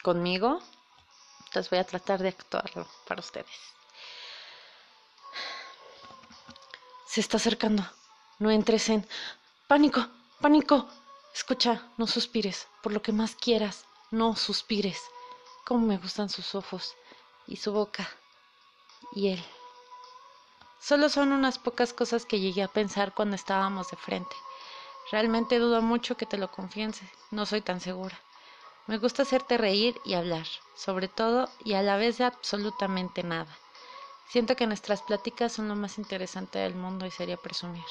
conmigo. 0.02 0.60
Entonces 1.46 1.68
voy 1.70 1.78
a 1.78 1.84
tratar 1.84 2.22
de 2.22 2.28
actuarlo 2.28 2.88
para 3.06 3.20
ustedes. 3.20 3.54
Se 7.06 7.20
está 7.20 7.36
acercando. 7.36 7.86
No 8.38 8.50
entres 8.50 8.88
en 8.88 9.06
pánico, 9.68 10.08
pánico. 10.40 10.88
Escucha, 11.34 11.82
no 11.98 12.06
suspires, 12.06 12.66
por 12.82 12.92
lo 12.92 13.02
que 13.02 13.12
más 13.12 13.34
quieras, 13.34 13.84
no 14.10 14.36
suspires. 14.36 15.02
Cómo 15.66 15.86
me 15.86 15.98
gustan 15.98 16.30
sus 16.30 16.54
ojos 16.54 16.94
y 17.46 17.56
su 17.56 17.72
boca 17.72 18.08
y 19.12 19.28
él. 19.28 19.44
Solo 20.80 21.08
son 21.08 21.32
unas 21.32 21.58
pocas 21.58 21.92
cosas 21.92 22.26
que 22.26 22.40
llegué 22.40 22.62
a 22.62 22.68
pensar 22.68 23.14
cuando 23.14 23.36
estábamos 23.36 23.90
de 23.90 23.96
frente. 23.96 24.36
Realmente 25.10 25.58
dudo 25.58 25.80
mucho 25.82 26.16
que 26.16 26.26
te 26.26 26.38
lo 26.38 26.50
confiese, 26.50 27.10
no 27.30 27.46
soy 27.46 27.60
tan 27.60 27.80
segura. 27.80 28.18
Me 28.86 28.98
gusta 28.98 29.22
hacerte 29.22 29.56
reír 29.56 29.98
y 30.04 30.14
hablar, 30.14 30.46
sobre 30.74 31.08
todo 31.08 31.48
y 31.64 31.74
a 31.74 31.82
la 31.82 31.96
vez 31.96 32.18
de 32.18 32.24
absolutamente 32.24 33.22
nada. 33.22 33.56
Siento 34.28 34.56
que 34.56 34.66
nuestras 34.66 35.02
pláticas 35.02 35.52
son 35.52 35.68
lo 35.68 35.76
más 35.76 35.96
interesante 35.98 36.58
del 36.58 36.74
mundo 36.74 37.06
y 37.06 37.10
sería 37.10 37.36
presumir. 37.36 37.84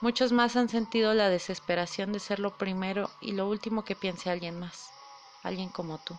Muchos 0.00 0.32
más 0.32 0.54
han 0.56 0.68
sentido 0.68 1.14
la 1.14 1.28
desesperación 1.28 2.12
de 2.12 2.20
ser 2.20 2.38
lo 2.38 2.56
primero 2.56 3.10
y 3.20 3.32
lo 3.32 3.48
último 3.48 3.84
que 3.84 3.96
piense 3.96 4.30
alguien 4.30 4.60
más, 4.60 4.90
alguien 5.42 5.68
como 5.68 5.98
tú. 5.98 6.16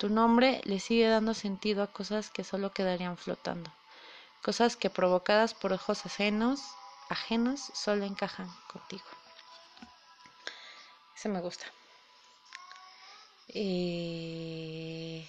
Tu 0.00 0.08
nombre 0.08 0.62
le 0.64 0.80
sigue 0.80 1.06
dando 1.08 1.34
sentido 1.34 1.82
a 1.82 1.92
cosas 1.92 2.30
que 2.30 2.42
solo 2.42 2.72
quedarían 2.72 3.18
flotando, 3.18 3.70
cosas 4.40 4.74
que 4.74 4.88
provocadas 4.88 5.52
por 5.52 5.74
ojos 5.74 6.06
ajenos, 6.06 6.62
ajenos 7.10 7.60
solo 7.74 8.06
encajan 8.06 8.48
contigo. 8.72 9.04
Ese 11.14 11.28
me 11.28 11.42
gusta. 11.42 11.66
Eh, 13.48 15.28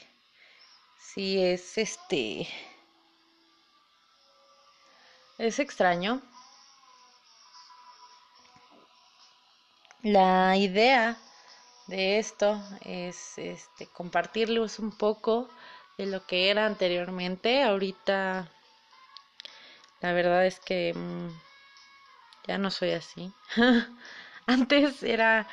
sí, 0.97 1.43
es 1.43 1.77
este. 1.77 2.47
Es 5.37 5.59
extraño. 5.59 6.21
La 10.01 10.55
idea 10.55 11.17
de 11.91 12.19
esto 12.19 12.59
es 12.85 13.37
este, 13.37 13.85
compartirles 13.87 14.79
un 14.79 14.91
poco 14.97 15.49
de 15.97 16.05
lo 16.05 16.25
que 16.25 16.49
era 16.49 16.65
anteriormente. 16.65 17.63
Ahorita 17.63 18.49
la 19.99 20.13
verdad 20.13 20.45
es 20.45 20.59
que 20.59 20.93
mm, 20.95 21.29
ya 22.47 22.57
no 22.57 22.71
soy 22.71 22.91
así. 22.91 23.31
Antes 24.47 25.03
era 25.03 25.47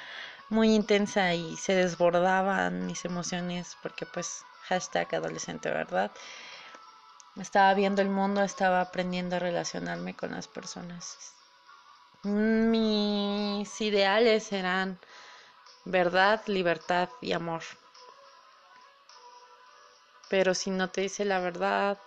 muy 0.49 0.75
intensa 0.75 1.35
y 1.35 1.57
se 1.57 1.75
desbordaban 1.75 2.87
mis 2.87 3.05
emociones 3.05 3.77
porque 3.83 4.07
pues 4.07 4.45
hashtag 4.63 5.17
adolescente, 5.17 5.69
¿verdad? 5.69 6.13
Estaba 7.37 7.75
viendo 7.75 8.01
el 8.01 8.09
mundo, 8.11 8.43
estaba 8.43 8.81
aprendiendo 8.81 9.37
a 9.37 9.41
relacionarme 9.41 10.15
con 10.15 10.31
las 10.31 10.49
personas. 10.49 11.35
Mis 12.23 13.81
ideales 13.81 14.53
eran 14.53 14.99
verdad, 15.89 16.43
libertad 16.47 17.09
y 17.21 17.33
amor. 17.33 17.63
Pero 20.29 20.55
si 20.55 20.71
no 20.71 20.91
te 20.91 21.01
dice 21.01 21.25
la 21.25 21.41
verdad, 21.41 21.99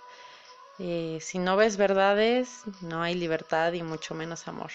eh, 0.78 1.18
si 1.22 1.40
no 1.40 1.58
ves 1.58 1.78
verdades, 1.78 2.64
no 2.82 3.02
hay 3.02 3.16
libertad 3.16 3.74
y 3.74 3.82
mucho 3.82 4.14
menos 4.14 4.48
amor. 4.48 4.72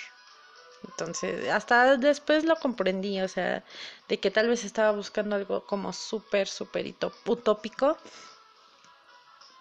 Entonces, 0.84 1.48
hasta 1.48 1.96
después 1.96 2.44
lo 2.44 2.56
comprendí, 2.56 3.20
o 3.20 3.28
sea, 3.28 3.64
de 4.08 4.18
que 4.18 4.30
tal 4.30 4.48
vez 4.48 4.64
estaba 4.64 4.92
buscando 4.92 5.36
algo 5.36 5.64
como 5.66 5.92
súper, 5.92 6.48
súper 6.48 6.94
utópico, 7.26 7.96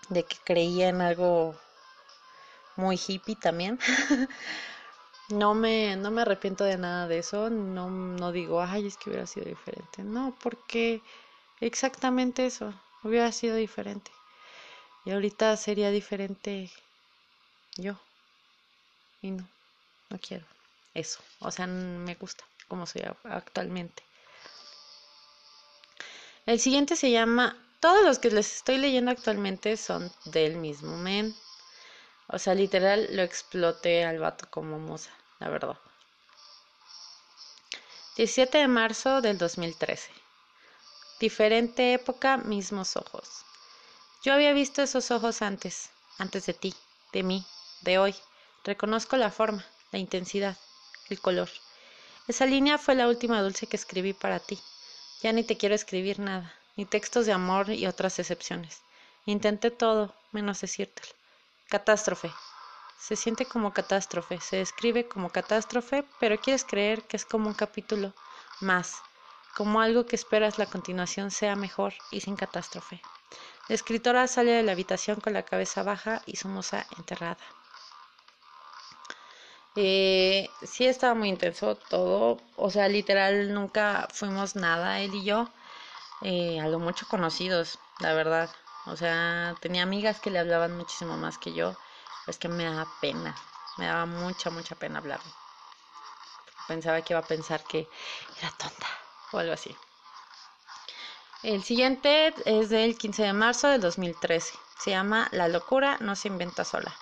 de 0.10 0.24
que 0.24 0.38
creía 0.44 0.90
en 0.90 1.02
algo 1.02 1.60
muy 2.76 3.00
hippie 3.08 3.36
también. 3.36 3.80
no 5.30 5.54
me, 5.54 5.96
no 5.96 6.12
me 6.12 6.22
arrepiento 6.22 6.64
de 6.64 6.78
nada 6.78 7.08
de 7.08 7.20
eso, 7.20 7.50
no, 7.50 7.90
no 7.90 8.32
digo, 8.32 8.62
ay, 8.62 8.88
es 8.88 8.98
que 8.98 9.10
hubiera 9.10 9.28
sido 9.28 9.46
diferente. 9.46 10.04
No, 10.04 10.36
porque 10.42 11.02
exactamente 11.62 12.46
eso, 12.46 12.74
hubiera 13.04 13.32
sido 13.32 13.56
diferente. 13.56 14.12
Y 15.06 15.12
ahorita 15.12 15.56
sería 15.58 15.92
diferente 15.92 16.72
yo. 17.78 17.96
Y 19.22 19.32
no, 19.32 19.48
no 20.10 20.20
quiero 20.20 20.46
eso. 20.94 21.20
O 21.40 21.52
sea, 21.52 21.68
me 21.68 22.16
gusta 22.16 22.44
como 22.68 22.86
soy 22.86 23.04
actualmente. 23.24 24.04
El 26.46 26.60
siguiente 26.60 26.96
se 26.96 27.12
llama, 27.12 27.58
todos 27.80 28.04
los 28.04 28.20
que 28.20 28.32
les 28.32 28.58
estoy 28.58 28.78
leyendo 28.78 29.12
actualmente 29.12 29.78
son 29.78 30.12
del 30.26 30.58
mismo 30.58 30.98
men. 30.98 31.36
O 32.28 32.40
sea, 32.40 32.56
literal 32.56 33.08
lo 33.12 33.22
exploté 33.22 34.04
al 34.06 34.20
vato 34.20 34.48
como 34.50 34.80
musa, 34.80 35.12
la 35.40 35.50
verdad. 35.50 35.78
17 38.18 38.58
de 38.58 38.68
marzo 38.68 39.22
del 39.22 39.38
2013. 39.38 40.12
Diferente 41.20 41.94
época, 41.94 42.38
mismos 42.38 42.96
ojos. 42.98 43.46
Yo 44.24 44.34
había 44.34 44.54
visto 44.54 44.82
esos 44.82 45.12
ojos 45.12 45.42
antes, 45.42 45.90
antes 46.18 46.46
de 46.46 46.54
ti, 46.54 46.74
de 47.14 47.24
mí, 47.24 47.46
de 47.82 47.98
hoy. 48.00 48.16
Reconozco 48.64 49.18
la 49.18 49.32
forma, 49.32 49.66
la 49.92 50.00
intensidad 50.00 50.58
el 51.10 51.20
color. 51.22 51.50
Esa 52.28 52.46
línea 52.46 52.78
fue 52.78 52.96
la 52.96 53.08
última 53.08 53.42
dulce 53.42 53.68
que 53.68 53.78
escribí 53.78 54.14
para 54.14 54.40
ti. 54.40 54.60
Ya 55.22 55.32
ni 55.32 55.44
te 55.44 55.58
quiero 55.58 55.76
escribir 55.76 56.20
nada, 56.20 56.54
ni 56.76 56.86
textos 56.86 57.26
de 57.26 57.34
amor 57.34 57.70
y 57.70 57.86
otras 57.88 58.18
excepciones. 58.20 58.82
Intenté 59.26 59.72
todo, 59.72 60.16
menos 60.32 60.62
decírtelo. 60.62 61.08
Catástrofe. 61.70 62.32
Se 63.00 63.16
siente 63.16 63.46
como 63.48 63.74
catástrofe, 63.74 64.40
se 64.40 64.58
describe 64.58 65.08
como 65.08 65.32
catástrofe, 65.32 66.06
pero 66.20 66.40
quieres 66.40 66.64
creer 66.64 67.02
que 67.04 67.18
es 67.18 67.26
como 67.26 67.48
un 67.48 67.56
capítulo 67.56 68.14
más, 68.62 69.02
como 69.56 69.82
algo 69.82 70.06
que 70.06 70.16
esperas 70.16 70.60
la 70.60 70.68
continuación 70.68 71.32
sea 71.32 71.56
mejor 71.56 71.94
y 72.12 72.22
sin 72.22 72.36
catástrofe. 72.36 73.02
La 73.68 73.76
escritora 73.76 74.28
sale 74.28 74.52
de 74.52 74.64
la 74.64 74.74
habitación 74.74 75.20
con 75.20 75.34
la 75.34 75.44
cabeza 75.44 75.82
baja 75.82 76.22
y 76.28 76.36
su 76.36 76.48
moza 76.50 76.86
enterrada. 76.98 77.38
Eh, 79.76 80.48
sí 80.62 80.86
estaba 80.86 81.16
muy 81.16 81.30
intenso 81.30 81.76
todo, 81.76 82.40
o 82.56 82.70
sea, 82.70 82.88
literal 82.88 83.54
nunca 83.54 84.08
fuimos 84.14 84.56
nada, 84.56 85.02
él 85.02 85.16
y 85.16 85.26
yo, 85.26 85.50
eh, 86.22 86.60
a 86.62 86.68
lo 86.68 86.80
mucho 86.80 87.08
conocidos, 87.08 87.80
la 88.00 88.14
verdad. 88.14 88.50
O 88.88 88.96
sea, 88.96 89.56
tenía 89.60 89.84
amigas 89.84 90.20
que 90.20 90.30
le 90.30 90.40
hablaban 90.40 90.78
muchísimo 90.78 91.18
más 91.18 91.38
que 91.38 91.54
yo, 91.54 91.76
es 92.28 92.38
que 92.38 92.48
me 92.48 92.66
daba 92.66 92.88
pena, 93.02 93.36
me 93.78 93.86
daba 93.86 94.06
mucha, 94.06 94.50
mucha 94.50 94.76
pena 94.76 95.00
hablarle. 95.00 95.32
Pensaba 96.68 97.02
que 97.02 97.14
iba 97.14 97.20
a 97.20 97.28
pensar 97.28 97.64
que 97.64 97.90
era 98.40 98.52
tonta 98.52 98.88
o 99.32 99.40
algo 99.40 99.54
así. 99.54 99.76
El 101.44 101.64
siguiente 101.64 102.34
es 102.46 102.70
del 102.70 102.98
15 102.98 103.24
de 103.24 103.34
marzo 103.34 103.68
del 103.68 103.82
2013. 103.82 104.58
Se 104.80 104.90
llama 104.92 105.28
La 105.32 105.48
locura 105.48 105.98
no 106.00 106.16
se 106.16 106.28
inventa 106.28 106.66
sola. 106.66 106.96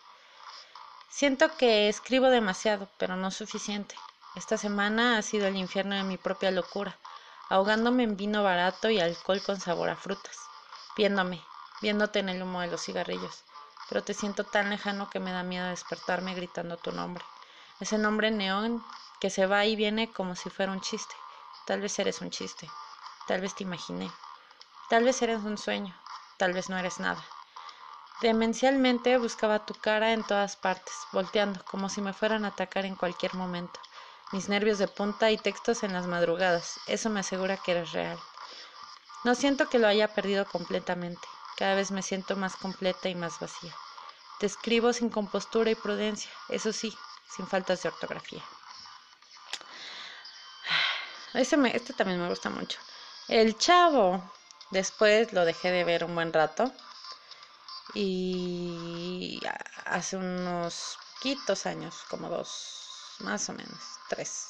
Siento 1.09 1.55
que 1.57 1.87
escribo 1.87 2.29
demasiado, 2.29 2.89
pero 2.97 3.15
no 3.15 3.31
suficiente. 3.31 3.95
Esta 4.35 4.57
semana 4.57 5.17
ha 5.17 5.21
sido 5.21 5.47
el 5.47 5.55
infierno 5.55 5.95
de 5.95 6.03
mi 6.03 6.17
propia 6.17 6.51
locura, 6.51 6.97
ahogándome 7.49 8.03
en 8.03 8.17
vino 8.17 8.43
barato 8.43 8.89
y 8.89 8.99
alcohol 8.99 9.41
con 9.45 9.59
sabor 9.59 9.89
a 9.89 9.95
frutas, 9.95 10.37
viéndome, 10.97 11.45
viéndote 11.83 12.19
en 12.19 12.29
el 12.29 12.41
humo 12.41 12.61
de 12.61 12.67
los 12.67 12.81
cigarrillos. 12.81 13.43
Pero 13.89 14.03
te 14.03 14.13
siento 14.13 14.45
tan 14.45 14.69
lejano 14.69 15.09
que 15.09 15.19
me 15.19 15.33
da 15.33 15.43
miedo 15.43 15.67
despertarme 15.67 16.33
gritando 16.33 16.77
tu 16.77 16.93
nombre. 16.93 17.23
Ese 17.81 17.97
nombre 17.97 18.31
neón 18.31 18.81
que 19.19 19.29
se 19.29 19.45
va 19.45 19.65
y 19.65 19.75
viene 19.75 20.11
como 20.11 20.35
si 20.35 20.49
fuera 20.49 20.71
un 20.71 20.79
chiste. 20.79 21.13
Tal 21.67 21.81
vez 21.81 21.99
eres 21.99 22.21
un 22.21 22.31
chiste. 22.31 22.69
Tal 23.27 23.41
vez 23.41 23.53
te 23.53 23.63
imaginé. 23.63 24.09
Tal 24.89 25.03
vez 25.03 25.21
eres 25.21 25.43
un 25.43 25.57
sueño. 25.57 25.93
Tal 26.37 26.53
vez 26.53 26.69
no 26.69 26.77
eres 26.77 26.99
nada. 26.99 27.23
Demencialmente 28.21 29.17
buscaba 29.17 29.65
tu 29.65 29.73
cara 29.73 30.13
en 30.13 30.23
todas 30.23 30.55
partes, 30.55 30.93
volteando, 31.11 31.63
como 31.65 31.89
si 31.89 31.99
me 32.01 32.13
fueran 32.13 32.45
a 32.45 32.49
atacar 32.49 32.85
en 32.85 32.95
cualquier 32.95 33.33
momento. 33.35 33.79
Mis 34.31 34.47
nervios 34.47 34.77
de 34.79 34.87
punta 34.87 35.29
y 35.31 35.37
textos 35.37 35.83
en 35.83 35.91
las 35.91 36.07
madrugadas, 36.07 36.79
eso 36.87 37.09
me 37.09 37.19
asegura 37.19 37.57
que 37.57 37.71
eres 37.71 37.91
real. 37.91 38.17
No 39.25 39.35
siento 39.35 39.67
que 39.67 39.79
lo 39.79 39.87
haya 39.87 40.13
perdido 40.13 40.45
completamente, 40.45 41.27
cada 41.57 41.75
vez 41.75 41.91
me 41.91 42.01
siento 42.01 42.35
más 42.35 42.55
completa 42.55 43.09
y 43.09 43.15
más 43.15 43.39
vacía. 43.39 43.75
Te 44.39 44.45
escribo 44.45 44.93
sin 44.93 45.09
compostura 45.09 45.71
y 45.71 45.75
prudencia, 45.75 46.31
eso 46.49 46.73
sí, 46.73 46.95
sin 47.29 47.47
faltas 47.47 47.83
de 47.83 47.89
ortografía. 47.89 48.43
Este 51.33 51.93
también 51.93 52.21
me 52.21 52.29
gusta 52.29 52.49
mucho. 52.49 52.79
El 53.27 53.57
chavo. 53.57 54.31
Después 54.69 55.33
lo 55.33 55.45
dejé 55.45 55.71
de 55.71 55.83
ver 55.83 56.03
un 56.03 56.15
buen 56.15 56.33
rato 56.33 56.71
y 57.93 59.39
hace 59.85 60.17
unos 60.17 60.97
poquitos 61.23 61.65
años, 61.65 62.03
como 62.09 62.27
dos, 62.27 63.15
más 63.19 63.47
o 63.47 63.53
menos, 63.53 63.79
tres. 64.09 64.47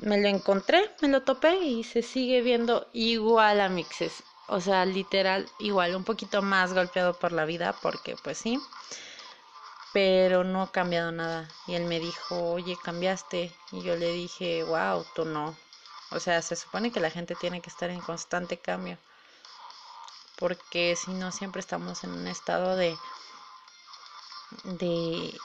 Me 0.00 0.16
lo 0.16 0.28
encontré, 0.28 0.94
me 1.02 1.08
lo 1.08 1.24
topé 1.24 1.56
y 1.56 1.84
se 1.84 2.00
sigue 2.00 2.40
viendo 2.40 2.88
igual 2.94 3.60
a 3.60 3.68
Mixes. 3.68 4.22
O 4.48 4.60
sea, 4.60 4.84
literal, 4.84 5.52
igual, 5.58 5.94
un 5.94 6.02
poquito 6.02 6.42
más 6.42 6.74
golpeado 6.74 7.20
por 7.20 7.30
la 7.32 7.44
vida, 7.44 7.78
porque 7.80 8.16
pues 8.16 8.38
sí. 8.38 8.60
pero 9.92 10.44
no 10.44 10.62
ha 10.62 10.72
cambiado 10.72 11.12
nada. 11.12 11.54
Y 11.66 11.74
él 11.74 11.84
me 11.84 12.00
dijo, 12.00 12.50
oye, 12.52 12.78
cambiaste. 12.78 13.54
Y 13.70 13.82
yo 13.82 13.96
le 13.96 14.12
dije, 14.12 14.62
wow, 14.62 15.04
tú 15.14 15.24
no. 15.26 15.58
O 16.10 16.20
sea, 16.20 16.40
se 16.42 16.56
supone 16.56 16.90
que 16.92 17.00
la 17.00 17.10
gente 17.10 17.36
tiene 17.36 17.60
que 17.62 17.68
estar 17.70 17.90
en 17.90 18.00
constante 18.02 18.58
cambio. 18.60 18.98
Porque 20.36 20.96
si 20.96 21.12
no, 21.12 21.32
siempre 21.32 21.60
estamos 21.60 22.02
en 22.02 22.12
un 22.12 22.28
estado 22.28 22.76
de, 22.76 22.98
de 24.62 25.42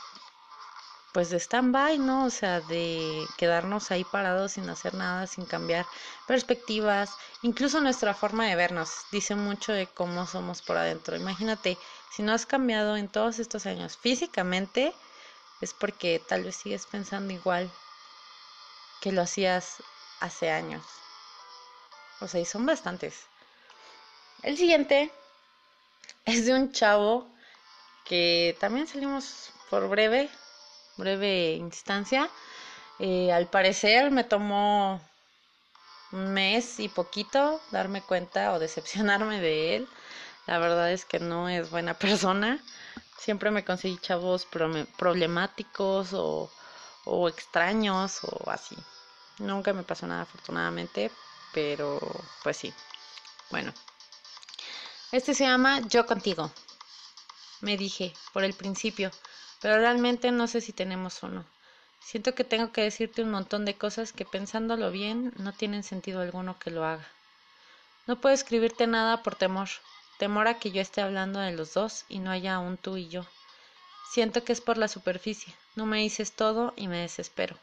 pues 1.14 1.30
de 1.30 1.40
stand-by, 1.40 2.00
¿no? 2.00 2.26
O 2.26 2.30
sea, 2.30 2.60
de 2.62 3.26
quedarnos 3.38 3.92
ahí 3.92 4.04
parados 4.04 4.54
sin 4.54 4.68
hacer 4.70 4.96
nada, 4.96 5.28
sin 5.28 5.46
cambiar 5.46 5.86
perspectivas, 6.28 7.16
incluso 7.44 7.80
nuestra 7.80 8.14
forma 8.14 8.48
de 8.48 8.56
vernos 8.56 8.90
dice 9.12 9.36
mucho 9.36 9.72
de 9.72 9.88
cómo 9.88 10.26
somos 10.26 10.62
por 10.64 10.78
adentro. 10.78 11.16
Imagínate, 11.16 11.78
si 12.12 12.24
no 12.24 12.34
has 12.34 12.46
cambiado 12.46 12.98
en 12.98 13.08
todos 13.08 13.40
estos 13.40 13.66
años 13.68 13.96
físicamente, 13.96 14.94
es 15.62 15.74
porque 15.74 16.20
tal 16.28 16.44
vez 16.44 16.56
sigues 16.56 16.88
pensando 16.88 17.32
igual 17.32 17.72
que 19.00 19.12
lo 19.12 19.22
hacías 19.22 19.84
hace 20.20 20.50
años. 20.50 20.84
O 22.22 22.28
sea, 22.28 22.42
y 22.42 22.46
son 22.46 22.66
bastantes. 22.66 23.28
El 24.42 24.58
siguiente 24.58 25.12
es 26.26 26.46
de 26.46 26.54
un 26.54 26.72
chavo 26.72 27.30
que 28.06 28.58
también 28.60 28.88
salimos 28.88 29.52
por 29.70 29.88
breve, 29.90 30.30
breve 30.98 31.54
instancia. 31.54 32.30
Eh, 33.00 33.32
al 33.32 33.48
parecer 33.48 34.12
me 34.12 34.24
tomó 34.24 35.02
un 36.12 36.34
mes 36.34 36.80
y 36.80 36.90
poquito 36.90 37.60
darme 37.72 38.02
cuenta 38.02 38.54
o 38.54 38.60
decepcionarme 38.60 39.42
de 39.42 39.76
él. 39.78 39.88
La 40.46 40.60
verdad 40.60 40.92
es 40.92 41.06
que 41.06 41.20
no 41.20 41.50
es 41.50 41.70
buena 41.70 41.94
persona. 42.00 42.60
Siempre 43.18 43.52
me 43.52 43.64
conseguí 43.64 43.98
chavos 43.98 44.46
problemáticos 44.98 46.14
o, 46.14 46.52
o 47.06 47.30
extraños 47.30 48.20
o 48.24 48.50
así. 48.50 48.76
Nunca 49.40 49.74
me 49.74 49.84
pasó 49.84 50.06
nada 50.06 50.24
afortunadamente, 50.24 51.12
pero 51.54 52.00
pues 52.44 52.58
sí. 52.58 52.74
Bueno. 53.50 53.74
Este 55.12 55.34
se 55.34 55.46
llama 55.46 55.80
Yo 55.82 56.06
contigo. 56.06 56.52
Me 57.62 57.78
dije 57.78 58.14
por 58.34 58.44
el 58.44 58.54
principio 58.54 59.12
pero 59.64 59.78
realmente 59.78 60.30
no 60.34 60.48
sé 60.48 60.60
si 60.60 60.74
tenemos 60.74 61.24
uno. 61.24 61.46
Siento 62.02 62.36
que 62.36 62.44
tengo 62.44 62.74
que 62.74 62.82
decirte 62.82 63.24
un 63.24 63.32
montón 63.32 63.64
de 63.64 63.76
cosas 63.76 64.12
que 64.12 64.26
pensándolo 64.26 64.92
bien 64.92 65.32
no 65.38 65.54
tienen 65.54 65.84
sentido 65.84 66.20
alguno 66.20 66.60
que 66.60 66.70
lo 66.70 66.84
haga. 66.84 67.08
No 68.06 68.20
puedo 68.20 68.36
escribirte 68.36 68.88
nada 68.88 69.24
por 69.24 69.38
temor, 69.38 69.70
temor 70.20 70.50
a 70.50 70.60
que 70.60 70.72
yo 70.72 70.82
esté 70.82 71.00
hablando 71.00 71.40
de 71.40 71.54
los 71.54 71.74
dos 71.74 72.04
y 72.10 72.20
no 72.20 72.30
haya 72.30 72.60
un 72.60 72.76
tú 72.76 72.98
y 72.98 73.08
yo. 73.08 73.26
Siento 74.12 74.44
que 74.44 74.52
es 74.52 74.60
por 74.60 74.78
la 74.78 74.90
superficie, 74.90 75.54
no 75.76 75.86
me 75.86 76.00
dices 76.00 76.34
todo 76.34 76.74
y 76.76 76.90
me 76.90 76.98
desespero. 76.98 77.56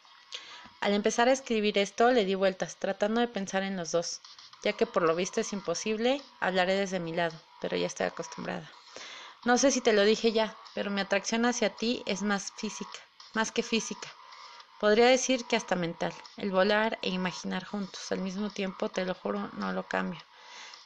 Al 0.80 0.94
empezar 0.94 1.28
a 1.28 1.32
escribir 1.32 1.76
esto 1.76 2.10
le 2.12 2.24
di 2.24 2.34
vueltas, 2.34 2.76
tratando 2.76 3.20
de 3.20 3.28
pensar 3.28 3.62
en 3.62 3.76
los 3.76 3.92
dos, 3.92 4.22
ya 4.64 4.72
que 4.72 4.86
por 4.86 5.02
lo 5.02 5.14
visto 5.14 5.42
es 5.42 5.52
imposible, 5.52 6.22
hablaré 6.40 6.76
desde 6.76 6.98
mi 6.98 7.12
lado, 7.12 7.38
pero 7.60 7.76
ya 7.76 7.88
estoy 7.88 8.06
acostumbrada. 8.06 8.70
No 9.44 9.56
sé 9.56 9.70
si 9.70 9.80
te 9.80 9.94
lo 9.94 10.04
dije 10.04 10.32
ya, 10.32 10.54
pero 10.74 10.90
mi 10.90 11.00
atracción 11.00 11.46
hacia 11.46 11.74
ti 11.74 12.02
es 12.04 12.22
más 12.22 12.52
física, 12.52 12.98
más 13.32 13.52
que 13.52 13.62
física. 13.62 14.10
Podría 14.78 15.06
decir 15.06 15.46
que 15.46 15.56
hasta 15.56 15.76
mental. 15.76 16.12
El 16.36 16.50
volar 16.50 16.98
e 17.00 17.08
imaginar 17.08 17.64
juntos 17.64 18.12
al 18.12 18.18
mismo 18.18 18.50
tiempo, 18.50 18.90
te 18.90 19.06
lo 19.06 19.14
juro, 19.14 19.48
no 19.54 19.72
lo 19.72 19.88
cambio. 19.88 20.20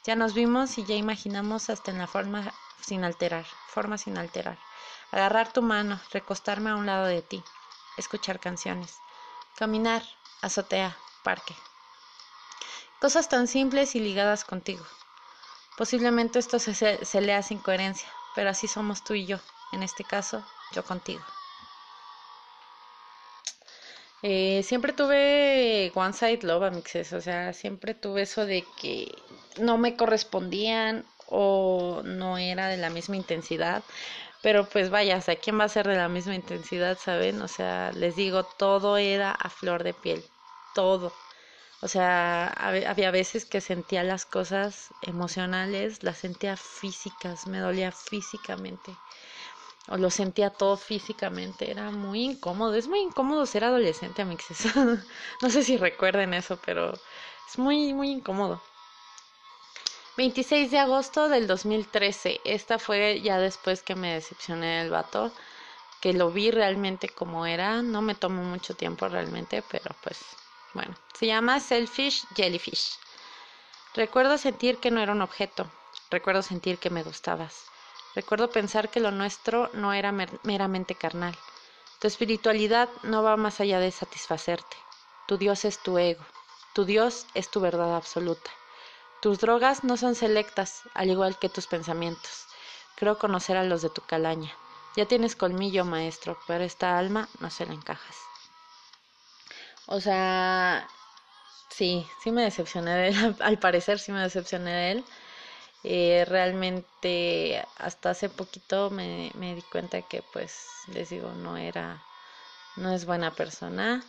Ya 0.05 0.15
nos 0.15 0.33
vimos 0.33 0.77
y 0.77 0.85
ya 0.85 0.95
imaginamos 0.95 1.69
hasta 1.69 1.91
en 1.91 1.97
la 1.97 2.07
forma 2.07 2.53
sin 2.81 3.03
alterar, 3.03 3.45
forma 3.67 3.97
sin 3.97 4.17
alterar. 4.17 4.57
Agarrar 5.11 5.51
tu 5.51 5.61
mano, 5.61 5.99
recostarme 6.11 6.69
a 6.69 6.75
un 6.75 6.85
lado 6.85 7.07
de 7.07 7.21
ti, 7.21 7.43
escuchar 7.97 8.39
canciones, 8.39 8.99
caminar, 9.57 10.03
azotea, 10.41 10.97
parque. 11.23 11.55
Cosas 12.99 13.27
tan 13.27 13.47
simples 13.47 13.95
y 13.95 13.99
ligadas 13.99 14.45
contigo. 14.45 14.85
Posiblemente 15.77 16.39
esto 16.39 16.59
se, 16.59 16.73
se 16.73 17.21
lea 17.21 17.43
sin 17.43 17.59
coherencia, 17.59 18.07
pero 18.35 18.51
así 18.51 18.67
somos 18.69 19.03
tú 19.03 19.15
y 19.15 19.25
yo, 19.27 19.39
en 19.71 19.83
este 19.83 20.05
caso, 20.05 20.45
yo 20.71 20.85
contigo. 20.85 21.25
Eh, 24.21 24.63
siempre 24.63 24.93
tuve 24.93 25.91
one 25.95 26.13
side 26.13 26.39
love 26.43 26.63
amixes, 26.63 27.13
o 27.13 27.21
sea, 27.21 27.53
siempre 27.53 27.93
tuve 27.93 28.23
eso 28.23 28.45
de 28.45 28.73
que 28.73 29.25
no 29.59 29.77
me 29.77 29.95
correspondían 29.97 31.11
o 31.27 32.01
no 32.03 32.37
era 32.37 32.67
de 32.67 32.77
la 32.77 32.89
misma 32.89 33.15
intensidad, 33.17 33.85
pero 34.41 34.69
pues 34.69 34.89
vaya, 34.91 35.17
o 35.17 35.21
¿quién 35.37 35.59
va 35.59 35.65
a 35.65 35.69
ser 35.69 35.87
de 35.87 35.95
la 35.97 36.09
misma 36.09 36.35
intensidad, 36.35 36.97
saben? 36.99 37.41
O 37.41 37.47
sea, 37.47 37.91
les 37.93 38.15
digo, 38.15 38.45
todo 38.45 38.97
era 38.97 39.31
a 39.31 39.49
flor 39.49 39.83
de 39.83 39.93
piel, 39.93 40.31
todo. 40.73 41.24
O 41.81 41.87
sea, 41.87 42.47
había 42.47 43.11
veces 43.11 43.45
que 43.45 43.61
sentía 43.61 44.03
las 44.03 44.25
cosas 44.25 44.93
emocionales, 45.01 46.03
las 46.03 46.17
sentía 46.17 46.57
físicas, 46.57 47.47
me 47.47 47.59
dolía 47.59 47.91
físicamente. 47.91 48.95
O 49.87 49.97
lo 49.97 50.09
sentía 50.09 50.49
todo 50.49 50.77
físicamente, 50.77 51.69
era 51.69 51.91
muy 51.91 52.23
incómodo. 52.23 52.73
Es 52.75 52.87
muy 52.87 53.01
incómodo 53.01 53.45
ser 53.45 53.65
adolescente, 53.65 54.23
amixes. 54.23 54.65
no 55.41 55.49
sé 55.49 55.63
si 55.63 55.77
recuerden 55.77 56.33
eso, 56.33 56.57
pero 56.65 56.93
es 56.93 57.57
muy, 57.59 57.93
muy 57.93 58.09
incómodo. 58.09 58.61
26 60.17 60.71
de 60.71 60.79
agosto 60.79 61.29
del 61.29 61.45
2013. 61.45 62.41
Esta 62.45 62.79
fue 62.79 63.21
ya 63.21 63.37
después 63.37 63.83
que 63.83 63.95
me 63.95 64.13
decepcioné 64.13 64.79
del 64.79 64.89
vato, 64.89 65.31
que 66.01 66.13
lo 66.13 66.31
vi 66.31 66.51
realmente 66.51 67.09
como 67.09 67.45
era. 67.45 67.81
No 67.81 68.01
me 68.01 68.15
tomó 68.15 68.41
mucho 68.43 68.75
tiempo 68.75 69.07
realmente, 69.07 69.61
pero 69.69 69.93
pues 70.01 70.19
bueno, 70.75 70.93
se 71.17 71.25
llama 71.25 71.61
Selfish 71.61 72.27
Jellyfish. 72.35 72.99
Recuerdo 73.95 74.37
sentir 74.37 74.77
que 74.77 74.91
no 74.91 74.99
era 74.99 75.13
un 75.13 75.21
objeto. 75.21 75.71
Recuerdo 76.11 76.41
sentir 76.41 76.77
que 76.77 76.89
me 76.89 77.01
gustabas. 77.01 77.63
Recuerdo 78.13 78.49
pensar 78.49 78.89
que 78.89 78.99
lo 78.99 79.09
nuestro 79.11 79.69
no 79.73 79.93
era 79.93 80.11
meramente 80.11 80.93
carnal. 80.93 81.35
Tu 81.99 82.07
espiritualidad 82.07 82.89
no 83.03 83.23
va 83.23 83.37
más 83.37 83.61
allá 83.61 83.79
de 83.79 83.89
satisfacerte. 83.89 84.75
Tu 85.27 85.37
Dios 85.37 85.63
es 85.63 85.81
tu 85.81 85.97
ego. 85.97 86.25
Tu 86.73 86.83
Dios 86.83 87.25
es 87.33 87.49
tu 87.49 87.61
verdad 87.61 87.95
absoluta. 87.95 88.51
Tus 89.21 89.39
drogas 89.39 89.85
no 89.85 89.95
son 89.95 90.13
selectas, 90.13 90.81
al 90.93 91.09
igual 91.09 91.39
que 91.39 91.47
tus 91.47 91.67
pensamientos. 91.67 92.47
Creo 92.97 93.17
conocer 93.17 93.55
a 93.55 93.63
los 93.63 93.81
de 93.81 93.89
tu 93.89 94.01
calaña. 94.01 94.51
Ya 94.97 95.05
tienes 95.05 95.37
colmillo, 95.37 95.85
maestro, 95.85 96.37
pero 96.47 96.65
esta 96.65 96.97
alma 96.97 97.29
no 97.39 97.49
se 97.49 97.65
la 97.65 97.73
encajas. 97.73 98.17
O 99.87 99.99
sea, 99.99 100.89
sí, 101.69 102.09
sí 102.19 102.31
me 102.31 102.43
decepcioné 102.43 102.91
de 102.95 103.07
él. 103.09 103.15
Al 103.41 103.59
parecer 103.59 103.99
sí 103.99 104.11
me 104.11 104.21
decepcioné 104.21 104.71
de 104.71 104.91
él. 104.93 105.05
Eh, 105.83 106.25
realmente 106.27 107.67
hasta 107.77 108.11
hace 108.11 108.29
poquito 108.29 108.91
me, 108.91 109.31
me 109.35 109.55
di 109.55 109.63
cuenta 109.63 110.03
que 110.03 110.23
pues 110.23 110.83
les 110.87 111.09
digo 111.09 111.33
no 111.35 111.57
era 111.57 112.07
no 112.75 112.93
es 112.93 113.05
buena 113.05 113.35
persona 113.35 114.05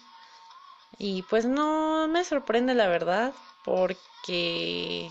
y 0.99 1.23
pues 1.25 1.47
no 1.47 2.09
me 2.09 2.25
sorprende 2.25 2.75
la 2.75 2.89
verdad 2.89 3.37
porque 3.62 5.11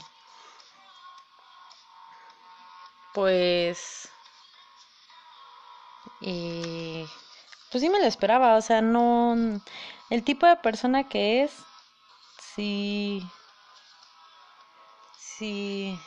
pues 3.12 4.12
y 6.20 7.10
pues 7.70 7.82
sí 7.82 7.90
me 7.90 8.00
lo 8.00 8.06
esperaba 8.06 8.56
o 8.56 8.62
sea 8.62 8.82
no 8.82 9.62
el 10.10 10.24
tipo 10.24 10.46
de 10.46 10.56
persona 10.58 11.08
que 11.08 11.44
es, 11.44 11.52
sí, 12.40 13.28
sí, 15.18 16.00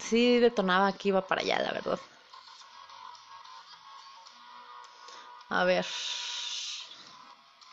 sí, 0.00 0.38
detonaba 0.38 0.92
que 0.92 1.08
iba 1.08 1.26
para 1.26 1.42
allá, 1.42 1.58
la 1.60 1.72
verdad. 1.72 2.00
A 5.50 5.64
ver, 5.64 5.86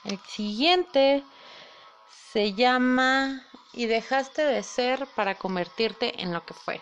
el 0.06 0.20
siguiente 0.28 1.24
se 2.32 2.54
llama 2.54 3.42
y 3.74 3.86
dejaste 3.86 4.44
de 4.44 4.64
ser 4.64 5.08
para 5.16 5.36
convertirte 5.36 6.22
en 6.22 6.34
lo 6.34 6.46
que 6.46 6.54
fue. 6.54 6.82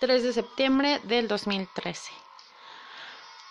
3 0.00 0.22
de 0.22 0.32
septiembre 0.32 1.00
del 1.04 1.28
2013. 1.28 2.12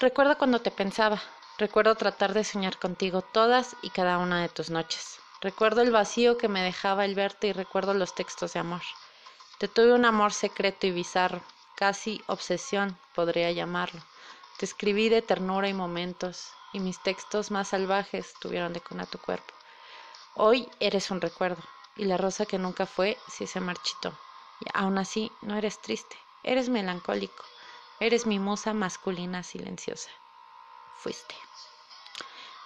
Recuerdo 0.02 0.36
cuando 0.36 0.58
te 0.58 0.72
pensaba, 0.72 1.22
recuerdo 1.60 1.94
tratar 1.94 2.34
de 2.34 2.44
soñar 2.44 2.80
contigo 2.80 3.22
todas 3.22 3.76
y 3.84 3.92
cada 3.92 4.18
una 4.18 4.42
de 4.42 4.50
tus 4.50 4.72
noches. 4.72 5.20
Recuerdo 5.42 5.84
el 5.84 5.92
vacío 5.92 6.40
que 6.40 6.48
me 6.48 6.64
dejaba 6.64 7.06
el 7.06 7.14
verte 7.14 7.46
y 7.46 7.54
recuerdo 7.54 7.94
los 7.94 8.16
textos 8.16 8.54
de 8.54 8.62
amor. 8.62 8.82
Te 9.60 9.68
tuve 9.68 9.94
un 9.94 10.06
amor 10.06 10.34
secreto 10.34 10.88
y 10.88 10.92
bizarro, 10.92 11.44
casi 11.76 12.20
obsesión 12.26 12.98
podría 13.14 13.52
llamarlo. 13.52 14.02
Te 14.58 14.66
escribí 14.66 15.08
de 15.08 15.22
ternura 15.22 15.70
y 15.70 15.74
momentos, 15.76 16.52
y 16.74 16.80
mis 16.80 17.00
textos 17.04 17.52
más 17.52 17.68
salvajes 17.68 18.34
tuvieron 18.42 18.74
de 18.74 18.82
cuna 18.82 19.06
tu 19.06 19.20
cuerpo. 19.20 19.54
Hoy 20.34 20.68
eres 20.80 21.12
un 21.12 21.22
recuerdo, 21.22 21.62
y 21.96 22.06
la 22.06 22.18
rosa 22.18 22.48
que 22.48 22.58
nunca 22.58 22.88
fue 22.88 23.20
sí 23.28 23.46
se 23.46 23.60
marchitó. 23.60 24.18
Y 24.62 24.66
aún 24.74 24.98
así 24.98 25.32
no 25.44 25.56
eres 25.56 25.80
triste, 25.80 26.18
eres 26.42 26.70
melancólico. 26.70 27.46
Eres 28.02 28.26
mi 28.26 28.40
musa 28.40 28.74
masculina 28.74 29.44
silenciosa. 29.44 30.10
Fuiste. 30.98 31.36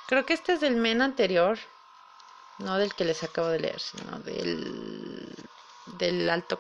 Creo 0.08 0.26
que 0.26 0.34
este 0.34 0.54
es 0.54 0.62
del 0.62 0.78
men 0.78 1.02
anterior, 1.02 1.60
no 2.60 2.78
del 2.78 2.96
que 2.96 3.04
les 3.04 3.22
acabo 3.22 3.50
de 3.50 3.60
leer, 3.60 3.82
sino 3.82 4.20
del, 4.20 5.36
del 5.98 6.30
alto 6.30 6.58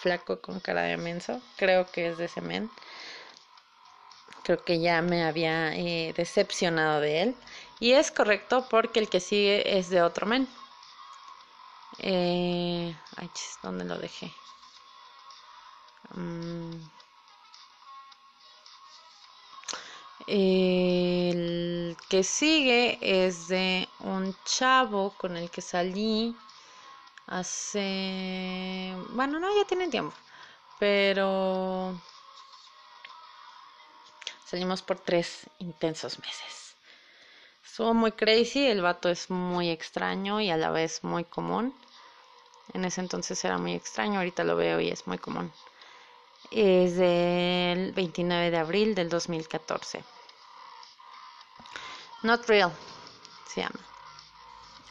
flaco 0.00 0.38
con 0.42 0.60
cara 0.60 0.82
de 0.82 0.98
menso. 0.98 1.40
Creo 1.56 1.90
que 1.90 2.08
es 2.10 2.18
de 2.18 2.26
ese 2.26 2.42
men. 2.42 2.70
Creo 4.42 4.62
que 4.64 4.80
ya 4.80 5.00
me 5.00 5.24
había 5.24 5.74
eh, 5.74 6.12
decepcionado 6.14 7.00
de 7.00 7.22
él. 7.22 7.36
Y 7.78 7.92
es 7.92 8.10
correcto 8.10 8.66
porque 8.68 9.00
el 9.00 9.08
que 9.08 9.20
sigue 9.20 9.78
es 9.78 9.88
de 9.88 10.02
otro 10.02 10.26
men. 10.26 10.46
Eh, 12.00 12.94
ay, 13.16 13.30
¿dónde 13.62 13.86
lo 13.86 13.96
dejé? 13.96 14.30
Mm. 16.14 16.99
El 20.26 21.96
que 22.08 22.22
sigue 22.22 22.98
es 23.00 23.48
de 23.48 23.88
un 24.00 24.36
chavo 24.44 25.14
con 25.16 25.36
el 25.36 25.50
que 25.50 25.60
salí 25.60 26.36
hace... 27.26 28.94
Bueno, 29.10 29.38
no, 29.38 29.48
ya 29.56 29.64
tiene 29.64 29.88
tiempo. 29.88 30.14
Pero 30.78 32.00
salimos 34.44 34.82
por 34.82 34.98
tres 34.98 35.46
intensos 35.58 36.18
meses. 36.18 36.76
Estuvo 37.64 37.94
muy 37.94 38.12
crazy, 38.12 38.66
el 38.66 38.82
vato 38.82 39.08
es 39.08 39.30
muy 39.30 39.70
extraño 39.70 40.40
y 40.40 40.50
a 40.50 40.56
la 40.56 40.70
vez 40.70 41.02
muy 41.04 41.24
común. 41.24 41.74
En 42.74 42.84
ese 42.84 43.00
entonces 43.00 43.44
era 43.44 43.58
muy 43.58 43.74
extraño, 43.74 44.18
ahorita 44.18 44.44
lo 44.44 44.56
veo 44.56 44.80
y 44.80 44.88
es 44.90 45.06
muy 45.06 45.18
común. 45.18 45.52
Es 46.50 46.96
del 46.96 47.92
29 47.92 48.50
de 48.50 48.58
abril 48.58 48.96
del 48.96 49.08
2014. 49.08 50.02
Not 52.22 52.44
Real 52.48 52.72
se 53.46 53.60
llama. 53.60 53.78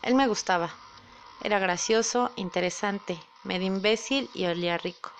Él 0.01 0.15
me 0.15 0.27
gustaba. 0.27 0.73
Era 1.43 1.59
gracioso, 1.59 2.31
interesante, 2.37 3.21
medio 3.43 3.67
imbécil 3.67 4.29
y 4.33 4.45
olía 4.45 4.77
rico. 4.77 5.11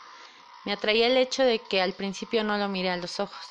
Me 0.64 0.72
atraía 0.72 1.08
el 1.08 1.18
hecho 1.18 1.44
de 1.44 1.60
que 1.60 1.82
al 1.82 1.92
principio 1.92 2.46
no 2.46 2.58
lo 2.58 2.70
miré 2.70 2.90
a 2.90 2.98
los 2.98 3.20
ojos. 3.20 3.46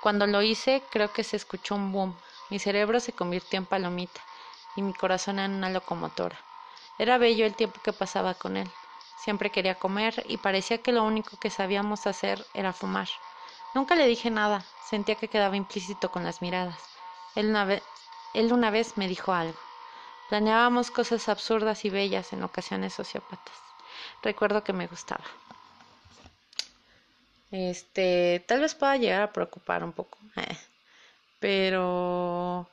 Cuando 0.00 0.28
lo 0.28 0.40
hice, 0.40 0.84
creo 0.90 1.12
que 1.12 1.24
se 1.24 1.36
escuchó 1.36 1.74
un 1.74 1.90
boom. 1.90 2.16
Mi 2.48 2.60
cerebro 2.60 3.00
se 3.00 3.12
convirtió 3.12 3.58
en 3.58 3.66
palomita 3.66 4.20
y 4.76 4.82
mi 4.82 4.94
corazón 4.94 5.40
en 5.40 5.50
una 5.50 5.70
locomotora. 5.70 6.38
Era 6.96 7.18
bello 7.18 7.44
el 7.44 7.56
tiempo 7.56 7.80
que 7.82 7.92
pasaba 7.92 8.34
con 8.34 8.56
él. 8.56 8.70
Siempre 9.22 9.50
quería 9.50 9.74
comer 9.74 10.24
y 10.28 10.38
parecía 10.38 10.78
que 10.78 10.92
lo 10.92 11.04
único 11.04 11.38
que 11.38 11.50
sabíamos 11.50 12.06
hacer 12.06 12.44
era 12.54 12.72
fumar. 12.72 13.08
Nunca 13.74 13.94
le 13.94 14.06
dije 14.06 14.30
nada, 14.30 14.64
sentía 14.88 15.14
que 15.14 15.28
quedaba 15.28 15.56
implícito 15.56 16.10
con 16.10 16.24
las 16.24 16.40
miradas. 16.40 16.78
Él 17.36 17.50
una, 17.50 17.64
vez, 17.64 17.82
él 18.34 18.52
una 18.52 18.70
vez 18.70 18.96
me 18.96 19.08
dijo 19.08 19.32
algo. 19.32 19.58
Planeábamos 20.28 20.90
cosas 20.90 21.28
absurdas 21.28 21.84
y 21.84 21.90
bellas, 21.90 22.32
en 22.32 22.42
ocasiones 22.42 22.94
sociópatas. 22.94 23.54
Recuerdo 24.22 24.64
que 24.64 24.72
me 24.72 24.86
gustaba. 24.86 25.24
Este, 27.50 28.44
tal 28.46 28.60
vez 28.60 28.74
pueda 28.74 28.96
llegar 28.96 29.22
a 29.22 29.32
preocupar 29.32 29.84
un 29.84 29.92
poco. 29.92 30.18
Eh, 30.36 30.56
pero 31.40 32.68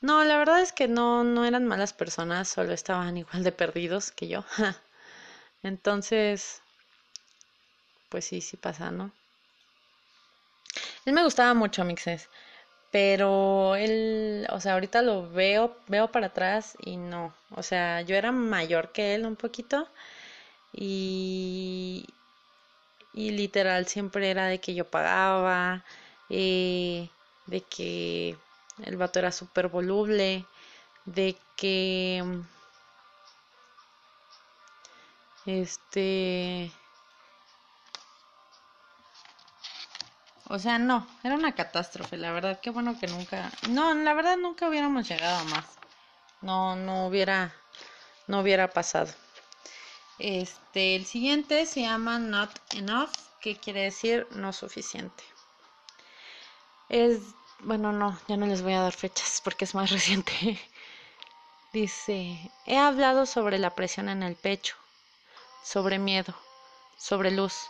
no, 0.00 0.24
la 0.24 0.38
verdad 0.38 0.60
es 0.60 0.72
que 0.72 0.88
no, 0.88 1.24
no 1.24 1.44
eran 1.44 1.66
malas 1.66 1.92
personas, 1.92 2.48
solo 2.48 2.72
estaban 2.72 3.16
igual 3.18 3.42
de 3.44 3.52
perdidos 3.52 4.10
que 4.10 4.28
yo. 4.28 4.44
Entonces, 5.66 6.62
pues 8.08 8.24
sí, 8.24 8.40
sí 8.40 8.56
pasa, 8.56 8.90
¿no? 8.90 9.12
Él 11.04 11.12
me 11.14 11.24
gustaba 11.24 11.54
mucho, 11.54 11.84
Mixes. 11.84 12.28
Pero 12.92 13.76
él, 13.76 14.46
o 14.52 14.60
sea, 14.60 14.74
ahorita 14.74 15.02
lo 15.02 15.30
veo, 15.30 15.76
veo 15.88 16.10
para 16.12 16.28
atrás 16.28 16.76
y 16.80 16.96
no. 16.96 17.34
O 17.52 17.62
sea, 17.62 18.02
yo 18.02 18.16
era 18.16 18.32
mayor 18.32 18.92
que 18.92 19.14
él 19.14 19.26
un 19.26 19.36
poquito 19.36 19.88
y, 20.72 22.06
y 23.12 23.30
literal 23.30 23.86
siempre 23.86 24.30
era 24.30 24.46
de 24.46 24.60
que 24.60 24.74
yo 24.74 24.88
pagaba, 24.90 25.84
eh, 26.30 27.08
de 27.46 27.60
que 27.62 28.36
el 28.84 28.96
vato 28.96 29.18
era 29.18 29.32
súper 29.32 29.68
voluble, 29.68 30.44
de 31.06 31.36
que 31.56 32.22
este 35.46 36.70
O 40.48 40.58
sea, 40.60 40.78
no, 40.78 41.06
era 41.24 41.34
una 41.34 41.54
catástrofe, 41.54 42.16
la 42.16 42.30
verdad, 42.30 42.60
qué 42.60 42.70
bueno 42.70 42.96
que 42.98 43.08
nunca, 43.08 43.50
no, 43.68 43.92
la 43.94 44.14
verdad 44.14 44.36
nunca 44.36 44.68
hubiéramos 44.68 45.08
llegado 45.08 45.44
más. 45.46 45.64
No, 46.40 46.76
no 46.76 47.08
hubiera, 47.08 47.52
no 48.28 48.40
hubiera 48.40 48.68
pasado. 48.72 49.12
Este, 50.18 50.94
el 50.94 51.04
siguiente 51.04 51.66
se 51.66 51.82
llama 51.82 52.20
Not 52.20 52.50
Enough, 52.74 53.10
que 53.40 53.56
quiere 53.56 53.82
decir 53.82 54.28
no 54.30 54.52
suficiente. 54.52 55.24
Es, 56.88 57.20
bueno, 57.60 57.92
no, 57.92 58.16
ya 58.28 58.36
no 58.36 58.46
les 58.46 58.62
voy 58.62 58.74
a 58.74 58.82
dar 58.82 58.92
fechas 58.92 59.40
porque 59.42 59.64
es 59.64 59.74
más 59.74 59.90
reciente. 59.96 60.60
Dice, 61.72 62.52
he 62.66 62.78
hablado 62.78 63.26
sobre 63.26 63.58
la 63.58 63.74
presión 63.74 64.08
en 64.08 64.22
el 64.22 64.36
pecho, 64.36 64.76
sobre 65.66 65.98
miedo, 65.98 66.32
sobre 66.96 67.32
luz, 67.32 67.68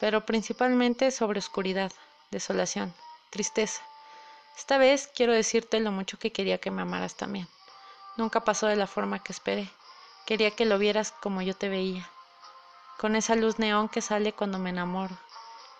pero 0.00 0.26
principalmente 0.26 1.12
sobre 1.12 1.38
oscuridad 1.38 1.92
desolación, 2.32 2.92
tristeza. 3.30 3.82
Esta 4.58 4.78
vez 4.78 5.08
quiero 5.14 5.32
decirte 5.32 5.78
lo 5.78 5.92
mucho 5.92 6.18
que 6.18 6.32
quería 6.32 6.58
que 6.58 6.72
me 6.72 6.82
amaras 6.82 7.14
también. 7.14 7.46
Nunca 8.16 8.42
pasó 8.42 8.66
de 8.66 8.74
la 8.74 8.88
forma 8.88 9.22
que 9.22 9.32
esperé. 9.32 9.70
Quería 10.26 10.50
que 10.50 10.64
lo 10.64 10.76
vieras 10.76 11.12
como 11.12 11.40
yo 11.40 11.54
te 11.54 11.68
veía, 11.68 12.10
con 12.98 13.14
esa 13.14 13.36
luz 13.36 13.60
neón 13.60 13.88
que 13.88 14.02
sale 14.02 14.32
cuando 14.32 14.58
me 14.58 14.70
enamoro. 14.70 15.16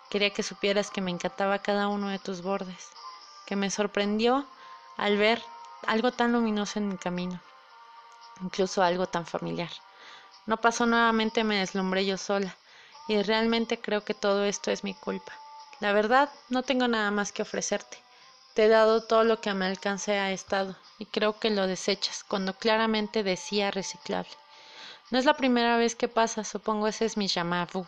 Quería 0.09 0.31
que 0.31 0.43
supieras 0.43 0.89
que 0.89 1.01
me 1.01 1.11
encantaba 1.11 1.59
cada 1.59 1.89
uno 1.89 2.07
de 2.07 2.19
tus 2.19 2.43
bordes, 2.43 2.91
que 3.45 3.57
me 3.57 3.69
sorprendió 3.71 4.47
al 4.95 5.17
ver 5.17 5.43
algo 5.85 6.13
tan 6.13 6.31
luminoso 6.31 6.79
en 6.79 6.87
mi 6.87 6.97
camino, 6.97 7.41
incluso 8.41 8.81
algo 8.83 9.07
tan 9.07 9.25
familiar. 9.25 9.69
No 10.47 10.55
pasó 10.57 10.85
nuevamente, 10.85 11.43
me 11.43 11.59
deslumbré 11.59 12.05
yo 12.05 12.17
sola, 12.17 12.55
y 13.09 13.21
realmente 13.21 13.81
creo 13.81 14.05
que 14.05 14.13
todo 14.13 14.45
esto 14.45 14.71
es 14.71 14.85
mi 14.85 14.93
culpa. 14.93 15.33
La 15.81 15.91
verdad, 15.91 16.29
no 16.47 16.63
tengo 16.63 16.87
nada 16.87 17.11
más 17.11 17.33
que 17.33 17.41
ofrecerte. 17.41 17.97
Te 18.53 18.65
he 18.65 18.67
dado 18.69 19.03
todo 19.03 19.25
lo 19.25 19.41
que 19.41 19.49
a 19.49 19.53
mi 19.53 19.65
alcance 19.65 20.17
ha 20.17 20.31
estado, 20.31 20.77
y 20.99 21.05
creo 21.05 21.37
que 21.37 21.49
lo 21.49 21.67
desechas, 21.67 22.23
cuando 22.23 22.53
claramente 22.53 23.23
decía 23.23 23.71
reciclable. 23.71 24.31
No 25.11 25.19
es 25.19 25.25
la 25.25 25.35
primera 25.35 25.75
vez 25.75 25.95
que 25.95 26.07
pasa, 26.07 26.45
supongo 26.45 26.87
ese 26.87 27.03
es 27.03 27.17
mi 27.17 27.27
vu. 27.73 27.85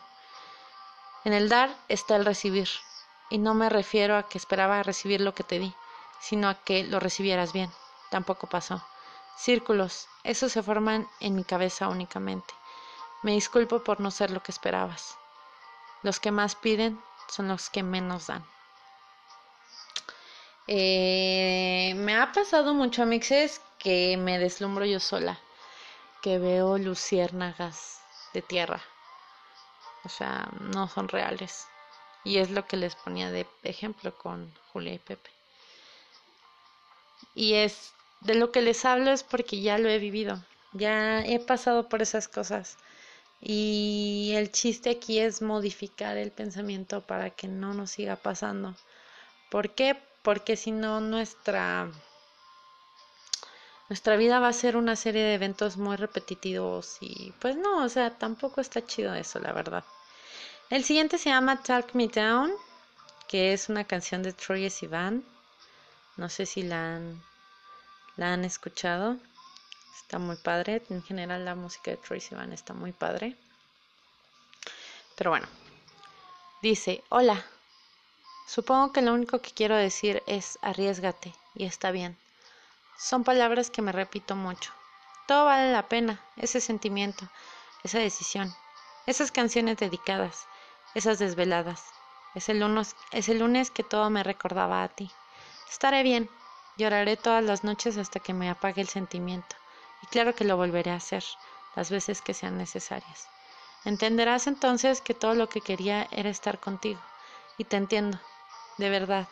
En 1.24 1.32
el 1.32 1.48
dar 1.48 1.74
está 1.88 2.18
el 2.18 2.26
recibir, 2.26 2.68
y 3.30 3.38
no 3.38 3.54
me 3.54 3.70
refiero 3.70 4.18
a 4.18 4.28
que 4.28 4.38
esperaba 4.38 4.84
recibir 4.84 5.22
lo 5.22 5.34
que 5.34 5.44
te 5.44 5.60
di, 5.60 5.74
sino 6.20 6.50
a 6.50 6.56
que 6.56 6.84
lo 6.84 7.00
recibieras 7.00 7.54
bien. 7.54 7.72
Tampoco 8.12 8.48
pasó. 8.48 8.84
Círculos, 9.40 10.10
esos 10.26 10.52
se 10.52 10.62
forman 10.62 11.08
en 11.22 11.34
mi 11.34 11.46
cabeza 11.46 11.88
únicamente. 11.88 12.54
Me 13.24 13.32
disculpo 13.32 13.86
por 13.86 14.02
no 14.02 14.12
ser 14.12 14.32
lo 14.32 14.44
que 14.44 14.52
esperabas. 14.52 15.18
Los 16.04 16.20
que 16.20 16.30
más 16.30 16.56
piden 16.56 17.02
son 17.30 17.48
los 17.48 17.70
que 17.70 17.82
menos 17.82 18.28
dan. 18.28 18.46
Eh, 20.68 21.94
me 21.96 22.18
ha 22.18 22.34
pasado 22.34 22.74
mucho, 22.74 23.06
mixes, 23.06 23.62
que 23.78 24.18
me 24.18 24.40
deslumbro 24.40 24.84
yo 24.84 25.00
sola, 25.00 25.40
que 26.22 26.38
veo 26.38 26.78
luciérnagas 26.78 28.02
de 28.34 28.42
tierra. 28.42 28.82
O 30.04 30.10
sea, 30.10 30.50
no 30.60 30.90
son 30.90 31.08
reales. 31.08 31.66
Y 32.26 32.40
es 32.40 32.52
lo 32.52 32.68
que 32.68 32.76
les 32.76 32.96
ponía 32.96 33.32
de 33.32 33.48
ejemplo 33.64 34.18
con 34.18 34.54
Julia 34.74 34.96
y 34.96 35.00
Pepe. 35.00 35.30
Y 37.34 37.54
es 37.54 37.94
de 38.22 38.36
lo 38.36 38.52
que 38.52 38.62
les 38.62 38.86
hablo 38.86 39.12
es 39.12 39.24
porque 39.24 39.62
ya 39.62 39.78
lo 39.78 39.90
he 39.90 40.00
vivido. 40.00 40.44
Ya 40.74 41.22
he 41.26 41.40
pasado 41.40 41.90
por 41.90 42.02
esas 42.02 42.28
cosas. 42.28 42.78
Y 43.42 44.34
el 44.36 44.52
chiste 44.52 44.90
aquí 44.90 45.20
es 45.20 45.42
modificar 45.42 46.18
el 46.18 46.32
pensamiento 46.32 47.02
para 47.02 47.30
que 47.30 47.48
no 47.48 47.74
nos 47.74 47.92
siga 47.92 48.18
pasando. 48.18 48.76
¿Por 49.50 49.74
qué? 49.74 49.98
Porque 50.22 50.58
si 50.58 50.72
no 50.72 51.00
nuestra 51.00 51.90
nuestra 53.90 54.18
vida 54.18 54.40
va 54.40 54.50
a 54.50 54.54
ser 54.54 54.78
una 54.78 54.96
serie 54.96 55.24
de 55.24 55.34
eventos 55.34 55.78
muy 55.78 55.96
repetitivos 55.96 56.98
y 57.02 57.34
pues 57.40 57.56
no, 57.56 57.84
o 57.84 57.90
sea, 57.90 58.12
tampoco 58.12 58.62
está 58.62 58.86
chido 58.86 59.16
eso, 59.16 59.40
la 59.40 59.52
verdad. 59.52 59.84
El 60.70 60.84
siguiente 60.84 61.18
se 61.18 61.32
llama 61.32 61.64
Talk 61.64 61.96
Me 61.96 62.08
Down, 62.08 62.52
que 63.28 63.54
es 63.54 63.68
una 63.68 63.86
canción 63.86 64.22
de 64.22 64.34
Troy 64.34 64.70
Sivan. 64.70 65.24
No 66.18 66.30
sé 66.30 66.46
si 66.46 66.62
la 66.62 66.98
han, 66.98 67.24
la 68.18 68.34
han 68.34 68.46
escuchado. 68.46 69.18
Está 69.96 70.20
muy 70.20 70.36
padre. 70.36 70.82
En 70.90 71.04
general 71.04 71.46
la 71.46 71.56
música 71.56 71.92
de 71.92 71.98
Tracy 71.98 72.36
Van 72.36 72.54
está 72.54 72.74
muy 72.74 72.92
padre. 72.92 73.36
Pero 75.16 75.32
bueno. 75.32 75.48
Dice, 76.62 77.04
hola. 77.10 77.46
Supongo 78.48 78.92
que 78.92 79.02
lo 79.02 79.14
único 79.14 79.42
que 79.42 79.52
quiero 79.52 79.76
decir 79.76 80.24
es 80.26 80.58
arriesgate 80.62 81.34
y 81.56 81.66
está 81.66 81.92
bien. 81.92 82.18
Son 82.98 83.24
palabras 83.24 83.70
que 83.70 83.82
me 83.82 83.92
repito 83.92 84.36
mucho. 84.36 84.74
Todo 85.28 85.46
vale 85.46 85.72
la 85.72 85.88
pena, 85.88 86.20
ese 86.36 86.60
sentimiento, 86.60 87.30
esa 87.84 88.00
decisión, 88.00 88.54
esas 89.06 89.32
canciones 89.32 89.78
dedicadas, 89.78 90.48
esas 90.96 91.20
desveladas. 91.20 91.84
Es 92.36 92.50
el, 92.50 92.60
lunes, 92.60 92.96
es 93.12 93.30
el 93.30 93.40
lunes 93.40 93.72
que 93.72 93.84
todo 93.84 94.10
me 94.10 94.24
recordaba 94.24 94.84
a 94.84 94.90
ti. 94.90 95.12
Estaré 95.70 96.02
bien, 96.04 96.30
lloraré 96.80 97.18
todas 97.18 97.44
las 97.44 97.64
noches 97.64 97.98
hasta 97.98 98.20
que 98.20 98.34
me 98.34 98.50
apague 98.50 98.82
el 98.82 98.88
sentimiento. 98.88 99.56
Y 100.02 100.08
claro 100.08 100.34
que 100.34 100.46
lo 100.46 100.58
volveré 100.58 100.92
a 100.92 100.96
hacer, 100.96 101.24
las 101.76 101.92
veces 101.92 102.22
que 102.22 102.34
sean 102.34 102.58
necesarias. 102.58 103.28
Entenderás 103.86 104.48
entonces 104.48 105.02
que 105.02 105.14
todo 105.14 105.36
lo 105.36 105.50
que 105.50 105.62
quería 105.62 106.08
era 106.10 106.30
estar 106.30 106.60
contigo. 106.60 107.02
Y 107.58 107.66
te 107.66 107.78
entiendo, 107.78 108.18
de 108.78 108.90
verdad. 108.90 109.28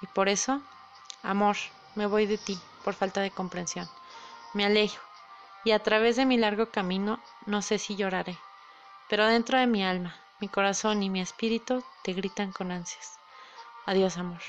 Y 0.00 0.06
por 0.06 0.28
eso, 0.28 0.62
amor, 1.22 1.56
me 1.96 2.06
voy 2.06 2.26
de 2.26 2.38
ti, 2.38 2.58
por 2.84 2.94
falta 2.94 3.20
de 3.20 3.32
comprensión. 3.32 3.88
Me 4.54 4.64
alejo, 4.64 5.02
y 5.64 5.72
a 5.72 5.82
través 5.82 6.14
de 6.16 6.24
mi 6.24 6.36
largo 6.36 6.70
camino 6.70 7.20
no 7.46 7.62
sé 7.62 7.78
si 7.78 7.96
lloraré. 7.96 8.38
Pero 9.08 9.26
dentro 9.26 9.58
de 9.58 9.66
mi 9.66 9.84
alma, 9.84 10.14
mi 10.40 10.48
corazón 10.48 11.02
y 11.02 11.10
mi 11.10 11.20
espíritu 11.20 11.82
te 12.04 12.12
gritan 12.12 12.52
con 12.52 12.70
ansias. 12.70 13.18
Adiós, 13.86 14.18
amor, 14.18 14.42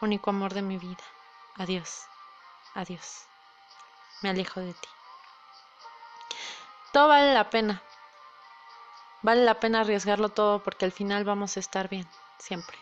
único 0.00 0.30
amor 0.30 0.52
de 0.52 0.62
mi 0.62 0.76
vida. 0.76 1.04
Adiós, 1.58 2.06
adiós. 2.74 3.26
Me 4.22 4.30
alejo 4.30 4.60
de 4.60 4.72
ti. 4.72 4.88
Todo 6.92 7.08
vale 7.08 7.34
la 7.34 7.50
pena, 7.50 7.82
Vale 9.22 9.44
la 9.44 9.60
pena 9.60 9.80
arriesgarlo 9.80 10.30
todo 10.30 10.62
porque 10.64 10.84
al 10.84 10.92
final 10.92 11.24
vamos 11.24 11.56
a 11.56 11.60
estar 11.60 11.88
bien, 11.88 12.06
siempre. 12.38 12.76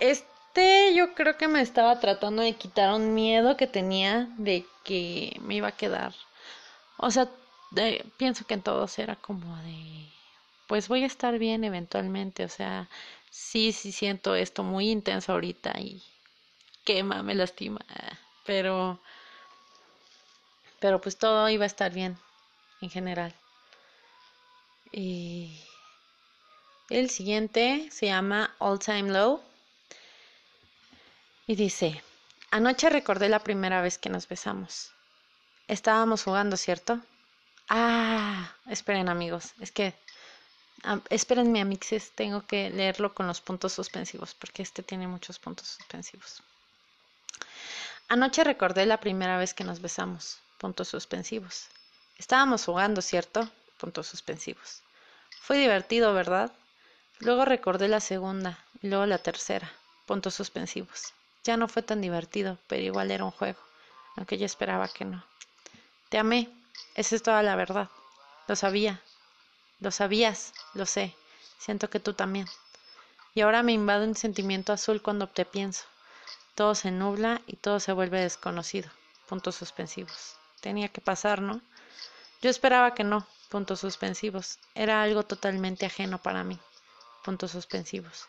Este 0.00 0.92
yo 0.94 1.14
creo 1.14 1.36
que 1.38 1.46
me 1.46 1.60
estaba 1.60 2.00
tratando 2.00 2.42
de 2.42 2.54
quitar 2.54 2.92
un 2.92 3.14
miedo 3.14 3.56
que 3.56 3.68
tenía 3.68 4.28
de 4.38 4.66
que 4.84 5.40
me 5.42 5.54
iba 5.54 5.68
a 5.68 5.76
quedar. 5.76 6.14
O 6.98 7.10
sea, 7.12 7.28
pienso 8.16 8.44
que 8.44 8.54
en 8.54 8.62
todos 8.62 8.98
era 8.98 9.16
como 9.16 9.56
de, 9.58 10.08
pues 10.66 10.88
voy 10.88 11.04
a 11.04 11.06
estar 11.06 11.38
bien 11.38 11.62
eventualmente. 11.62 12.44
O 12.44 12.48
sea, 12.48 12.88
sí, 13.30 13.70
sí 13.72 13.92
siento 13.92 14.34
esto 14.34 14.64
muy 14.64 14.90
intenso 14.90 15.32
ahorita 15.32 15.78
y 15.78 16.02
quema, 16.84 17.22
me 17.22 17.34
lastima. 17.34 17.80
Pero, 18.44 19.00
pero 20.80 21.00
pues 21.00 21.16
todo 21.16 21.48
iba 21.48 21.64
a 21.64 21.66
estar 21.66 21.92
bien 21.92 22.18
en 22.80 22.90
general. 22.90 23.34
Y 24.90 25.58
el 26.90 27.08
siguiente 27.10 27.88
se 27.90 28.06
llama 28.06 28.54
All 28.58 28.78
Time 28.78 29.10
Low. 29.10 29.42
Y 31.46 31.54
dice, 31.56 32.02
anoche 32.50 32.90
recordé 32.90 33.28
la 33.28 33.40
primera 33.40 33.80
vez 33.82 33.98
que 33.98 34.10
nos 34.10 34.28
besamos. 34.28 34.92
Estábamos 35.68 36.24
jugando, 36.24 36.56
¿cierto? 36.56 37.00
Ah, 37.68 38.54
esperen 38.66 39.08
amigos, 39.08 39.54
es 39.60 39.72
que 39.72 39.94
esperen 41.10 41.52
mi 41.52 41.60
amixes, 41.60 42.10
tengo 42.12 42.46
que 42.46 42.70
leerlo 42.70 43.14
con 43.14 43.26
los 43.26 43.40
puntos 43.40 43.72
suspensivos 43.72 44.34
porque 44.34 44.62
este 44.62 44.82
tiene 44.82 45.06
muchos 45.06 45.38
puntos 45.38 45.68
suspensivos. 45.68 46.42
Anoche 48.08 48.44
recordé 48.44 48.86
la 48.86 49.00
primera 49.00 49.38
vez 49.38 49.54
que 49.54 49.64
nos 49.64 49.80
besamos. 49.80 50.38
Puntos 50.58 50.88
suspensivos. 50.88 51.68
Estábamos 52.18 52.64
jugando, 52.64 53.02
¿cierto? 53.02 53.48
puntos 53.82 54.06
suspensivos. 54.06 54.80
Fue 55.40 55.58
divertido, 55.58 56.14
¿verdad? 56.14 56.52
Luego 57.18 57.44
recordé 57.44 57.88
la 57.88 57.98
segunda 57.98 58.64
y 58.80 58.86
luego 58.86 59.06
la 59.06 59.18
tercera, 59.18 59.72
puntos 60.06 60.34
suspensivos. 60.34 61.12
Ya 61.42 61.56
no 61.56 61.66
fue 61.66 61.82
tan 61.82 62.00
divertido, 62.00 62.58
pero 62.68 62.82
igual 62.82 63.10
era 63.10 63.24
un 63.24 63.32
juego, 63.32 63.58
aunque 64.14 64.38
yo 64.38 64.46
esperaba 64.46 64.86
que 64.86 65.04
no. 65.04 65.24
Te 66.10 66.18
amé, 66.18 66.48
esa 66.94 67.16
es 67.16 67.24
toda 67.24 67.42
la 67.42 67.56
verdad. 67.56 67.88
Lo 68.46 68.54
sabía, 68.54 69.00
lo 69.80 69.90
sabías, 69.90 70.52
lo 70.74 70.86
sé, 70.86 71.16
siento 71.58 71.90
que 71.90 71.98
tú 71.98 72.14
también. 72.14 72.46
Y 73.34 73.40
ahora 73.40 73.64
me 73.64 73.72
invade 73.72 74.06
un 74.06 74.14
sentimiento 74.14 74.72
azul 74.72 75.02
cuando 75.02 75.26
te 75.26 75.44
pienso. 75.44 75.86
Todo 76.54 76.74
se 76.74 76.90
nubla 76.90 77.40
y 77.46 77.56
todo 77.56 77.80
se 77.80 77.92
vuelve 77.92 78.20
desconocido. 78.20 78.90
Puntos 79.28 79.56
suspensivos. 79.56 80.36
Tenía 80.60 80.88
que 80.88 81.00
pasar, 81.00 81.40
¿no? 81.40 81.60
Yo 82.42 82.50
esperaba 82.50 82.94
que 82.94 83.04
no, 83.04 83.26
puntos 83.48 83.80
suspensivos. 83.80 84.58
Era 84.74 85.02
algo 85.02 85.22
totalmente 85.22 85.86
ajeno 85.86 86.18
para 86.18 86.44
mí. 86.44 86.58
Puntos 87.24 87.52
suspensivos. 87.52 88.26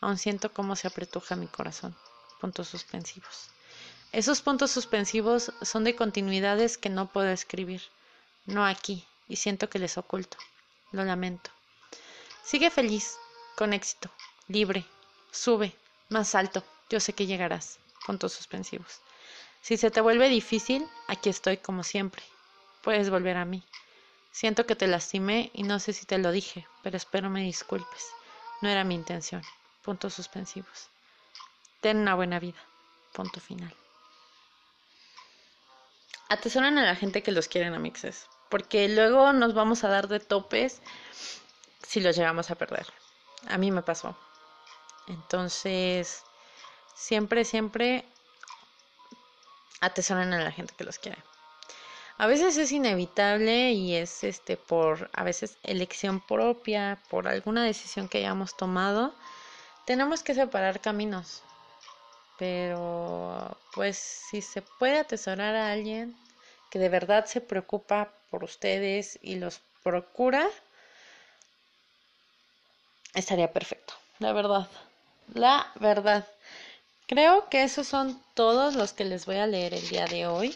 Aún 0.00 0.18
siento 0.18 0.52
cómo 0.52 0.76
se 0.76 0.86
apretuja 0.86 1.36
mi 1.36 1.46
corazón. 1.46 1.96
Puntos 2.40 2.68
suspensivos. 2.68 3.50
Esos 4.12 4.40
puntos 4.40 4.70
suspensivos 4.70 5.52
son 5.62 5.84
de 5.84 5.96
continuidades 5.96 6.78
que 6.78 6.88
no 6.88 7.08
puedo 7.08 7.28
escribir. 7.28 7.82
No 8.46 8.64
aquí, 8.64 9.04
y 9.28 9.36
siento 9.36 9.68
que 9.68 9.78
les 9.78 9.98
oculto. 9.98 10.38
Lo 10.92 11.04
lamento. 11.04 11.50
Sigue 12.42 12.70
feliz, 12.70 13.16
con 13.56 13.72
éxito, 13.72 14.10
libre, 14.48 14.86
sube, 15.32 15.76
más 16.08 16.34
alto. 16.34 16.62
Yo 16.88 17.00
sé 17.00 17.12
que 17.12 17.26
llegarás. 17.26 17.78
Puntos 18.06 18.32
suspensivos. 18.32 19.00
Si 19.60 19.76
se 19.76 19.90
te 19.90 20.00
vuelve 20.00 20.28
difícil, 20.28 20.86
aquí 21.08 21.28
estoy 21.28 21.56
como 21.56 21.82
siempre. 21.82 22.22
Puedes 22.82 23.10
volver 23.10 23.36
a 23.36 23.44
mí. 23.44 23.64
Siento 24.30 24.66
que 24.66 24.76
te 24.76 24.86
lastimé 24.86 25.50
y 25.54 25.62
no 25.64 25.80
sé 25.80 25.92
si 25.92 26.06
te 26.06 26.18
lo 26.18 26.30
dije, 26.30 26.68
pero 26.82 26.96
espero 26.96 27.30
me 27.30 27.42
disculpes. 27.42 28.06
No 28.60 28.68
era 28.68 28.84
mi 28.84 28.94
intención. 28.94 29.42
Puntos 29.82 30.14
suspensivos. 30.14 30.88
Ten 31.80 31.96
una 31.96 32.14
buena 32.14 32.38
vida. 32.38 32.58
Punto 33.12 33.40
final. 33.40 33.74
Atesoran 36.28 36.76
a 36.78 36.84
la 36.84 36.94
gente 36.94 37.22
que 37.22 37.32
los 37.32 37.48
quieren 37.48 37.74
amixes, 37.74 38.26
porque 38.50 38.88
luego 38.88 39.32
nos 39.32 39.54
vamos 39.54 39.84
a 39.84 39.88
dar 39.88 40.06
de 40.06 40.20
topes 40.20 40.82
si 41.82 42.00
los 42.00 42.14
llegamos 42.14 42.50
a 42.50 42.56
perder. 42.56 42.86
A 43.48 43.58
mí 43.58 43.70
me 43.70 43.82
pasó. 43.82 44.16
Entonces, 45.06 46.25
siempre, 46.96 47.44
siempre 47.44 48.04
atesoran 49.80 50.32
a 50.32 50.42
la 50.42 50.50
gente 50.50 50.74
que 50.76 50.84
los 50.84 50.98
quiere. 50.98 51.18
A 52.18 52.26
veces 52.26 52.56
es 52.56 52.72
inevitable 52.72 53.72
y 53.72 53.94
es 53.94 54.24
este 54.24 54.56
por 54.56 55.10
a 55.12 55.22
veces 55.22 55.58
elección 55.62 56.20
propia, 56.20 56.98
por 57.10 57.28
alguna 57.28 57.62
decisión 57.62 58.08
que 58.08 58.18
hayamos 58.18 58.56
tomado, 58.56 59.14
tenemos 59.84 60.22
que 60.22 60.34
separar 60.34 60.80
caminos. 60.80 61.42
Pero 62.38 63.56
pues 63.74 63.98
si 63.98 64.40
se 64.40 64.62
puede 64.62 64.98
atesorar 64.98 65.54
a 65.54 65.72
alguien 65.72 66.16
que 66.70 66.78
de 66.78 66.88
verdad 66.88 67.26
se 67.26 67.40
preocupa 67.42 68.12
por 68.30 68.44
ustedes 68.44 69.18
y 69.22 69.36
los 69.36 69.60
procura, 69.82 70.48
estaría 73.14 73.52
perfecto, 73.52 73.94
la 74.18 74.32
verdad. 74.32 74.68
La 75.34 75.70
verdad. 75.76 76.26
Creo 77.06 77.48
que 77.48 77.62
esos 77.62 77.86
son 77.86 78.20
todos 78.34 78.74
los 78.74 78.92
que 78.92 79.04
les 79.04 79.26
voy 79.26 79.36
a 79.36 79.46
leer 79.46 79.74
el 79.74 79.88
día 79.88 80.06
de 80.06 80.26
hoy. 80.26 80.54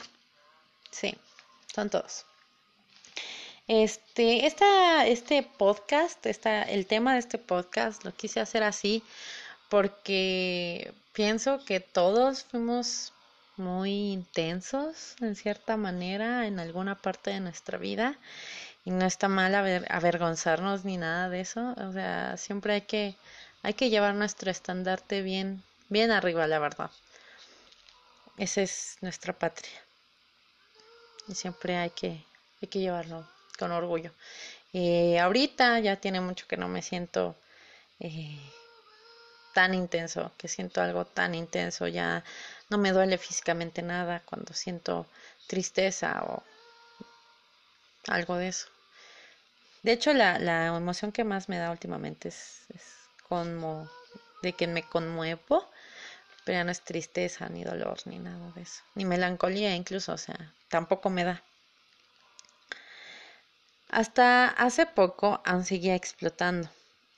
Sí. 0.91 1.17
Son 1.75 1.89
todos. 1.89 2.27
Este, 3.69 4.47
esta, 4.47 5.07
este 5.07 5.45
podcast, 5.45 6.27
esta, 6.27 6.63
el 6.63 6.87
tema 6.87 7.13
de 7.13 7.21
este 7.21 7.39
podcast 7.39 8.05
lo 8.05 8.13
quise 8.13 8.41
hacer 8.41 8.65
así 8.65 9.05
porque 9.69 10.93
pienso 11.13 11.65
que 11.65 11.79
todos 11.79 12.43
fuimos 12.43 13.13
muy 13.57 14.11
intensos 14.11 15.15
en 15.21 15.37
cierta 15.37 15.77
manera 15.77 16.49
en 16.49 16.59
alguna 16.59 16.97
parte 16.97 17.31
de 17.31 17.39
nuestra 17.39 17.79
vida 17.79 18.19
y 18.85 18.91
no 18.91 19.07
está 19.07 19.29
mal 19.29 19.55
avergonzarnos 19.55 20.85
ni 20.85 20.97
nada 20.97 21.29
de 21.29 21.41
eso, 21.43 21.75
o 21.77 21.93
sea, 21.93 22.37
siempre 22.37 22.73
hay 22.75 22.83
que 22.83 23.15
hay 23.63 23.75
que 23.75 23.91
llevar 23.91 24.15
nuestro 24.15 24.51
estandarte 24.51 25.23
bien 25.23 25.63
bien 25.91 26.11
arriba, 26.11 26.47
la 26.47 26.59
verdad. 26.59 26.91
Esa 28.39 28.63
es 28.63 28.97
nuestra 29.03 29.33
patria 29.33 29.71
y 31.29 31.35
siempre 31.35 31.77
hay 31.77 31.91
que, 31.91 32.25
hay 32.61 32.69
que 32.69 32.81
llevarlo 32.81 33.27
con 33.59 33.73
orgullo. 33.73 34.13
Eh, 34.73 35.19
ahorita 35.19 35.81
ya 35.81 35.97
tiene 35.97 36.21
mucho 36.21 36.47
que 36.49 36.57
no 36.57 36.69
me 36.69 36.83
siento 36.83 37.37
eh, 38.01 38.39
tan 39.55 39.75
intenso, 39.75 40.33
que 40.39 40.49
siento 40.49 40.81
algo 40.81 41.05
tan 41.05 41.35
intenso, 41.35 41.87
ya 41.87 42.25
no 42.69 42.79
me 42.79 42.93
duele 42.93 43.19
físicamente 43.19 43.83
nada 43.83 44.23
cuando 44.25 44.55
siento 44.55 45.07
tristeza 45.47 46.23
o 46.25 46.43
algo 48.09 48.37
de 48.37 48.49
eso. 48.49 48.69
De 49.83 49.93
hecho, 49.93 50.13
la, 50.15 50.39
la 50.39 50.67
emoción 50.69 51.13
que 51.13 51.25
más 51.25 51.49
me 51.49 51.59
da 51.59 51.71
últimamente 51.71 52.29
es, 52.29 52.65
es 52.75 52.83
como 53.29 53.89
de 54.43 54.53
que 54.55 54.67
me 54.67 54.83
conmuevo 54.83 55.70
pero 56.45 56.59
ya 56.59 56.65
no 56.65 56.71
es 56.71 56.83
tristeza, 56.83 57.49
ni 57.49 57.65
dolor, 57.65 57.99
ni 58.07 58.19
nada 58.19 58.53
de 58.53 58.63
eso. 58.63 58.83
Ni 58.95 59.05
melancolía 59.05 59.75
incluso, 59.75 60.13
o 60.13 60.19
sea, 60.19 60.55
tampoco 60.69 61.11
me 61.11 61.25
da. 61.25 61.43
Hasta 63.89 64.49
hace 64.49 64.87
poco 64.87 65.41
aún 65.45 65.65
seguía 65.65 65.97
explotando, 65.97 66.71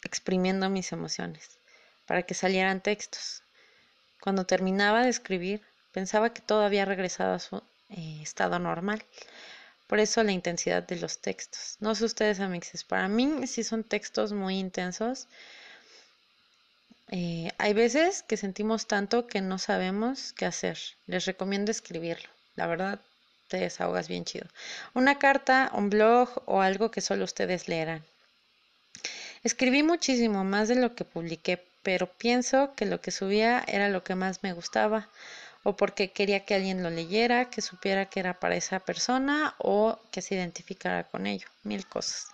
exprimiendo 0.05 0.71
mis 0.71 0.93
emociones. 0.93 1.59
para 2.07 2.25
que 2.25 2.35
salieran 2.35 2.81
textos. 2.81 3.43
Cuando 4.21 4.45
terminaba 4.45 5.03
de 5.03 5.09
escribir, 5.09 5.63
pensaba 5.93 6.35
que 6.35 6.43
todo 6.43 6.63
había 6.65 6.85
regresado 6.85 7.35
a 7.35 7.39
su 7.39 7.57
eh, 7.91 8.21
estado 8.23 8.59
normal. 8.59 9.05
Por 9.87 9.99
eso 9.99 10.23
la 10.23 10.33
intensidad 10.33 10.83
de 10.83 10.97
los 10.97 11.21
textos. 11.21 11.77
No 11.81 11.95
sé 11.95 12.05
ustedes, 12.05 12.41
amixes, 12.41 12.85
para 12.85 13.09
mí 13.09 13.47
sí 13.47 13.63
son 13.63 13.85
textos 13.85 14.33
muy 14.33 14.59
intensos. 14.59 15.29
Eh, 17.11 17.51
hay 17.59 17.73
veces 17.75 18.23
que 18.23 18.37
sentimos 18.37 18.87
tanto 18.87 19.27
que 19.27 19.41
no 19.41 19.59
sabemos 19.59 20.33
qué 20.33 20.47
hacer. 20.47 20.79
Les 21.07 21.27
recomiendo 21.27 21.71
escribirlo. 21.71 22.29
La 22.55 22.67
verdad, 22.67 23.01
te 23.49 23.59
desahogas 23.59 24.09
bien 24.09 24.25
chido. 24.25 24.47
Una 24.95 25.19
carta, 25.19 25.71
un 25.75 25.91
blog 25.91 26.43
o 26.47 26.62
algo 26.62 26.91
que 26.91 27.01
solo 27.01 27.25
ustedes 27.25 27.69
leerán. 27.69 28.05
Escribí 29.45 29.83
muchísimo 29.83 30.45
más 30.45 30.69
de 30.69 30.77
lo 30.77 30.95
que 30.95 31.05
publiqué, 31.05 31.62
pero 31.83 32.07
pienso 32.07 32.75
que 32.77 32.87
lo 32.87 33.01
que 33.01 33.11
subía 33.11 33.65
era 33.67 33.88
lo 33.88 34.05
que 34.05 34.15
más 34.15 34.43
me 34.43 34.53
gustaba, 34.53 35.09
o 35.65 35.77
porque 35.77 36.12
quería 36.12 36.45
que 36.45 36.55
alguien 36.55 36.83
lo 36.83 36.91
leyera, 36.91 37.51
que 37.51 37.61
supiera 37.61 38.07
que 38.07 38.21
era 38.21 38.38
para 38.41 38.57
esa 38.57 38.81
persona 38.81 39.55
o 39.59 39.99
que 40.11 40.23
se 40.23 40.35
identificara 40.35 41.05
con 41.05 41.27
ello, 41.27 41.49
mil 41.62 41.87
cosas. 41.87 42.27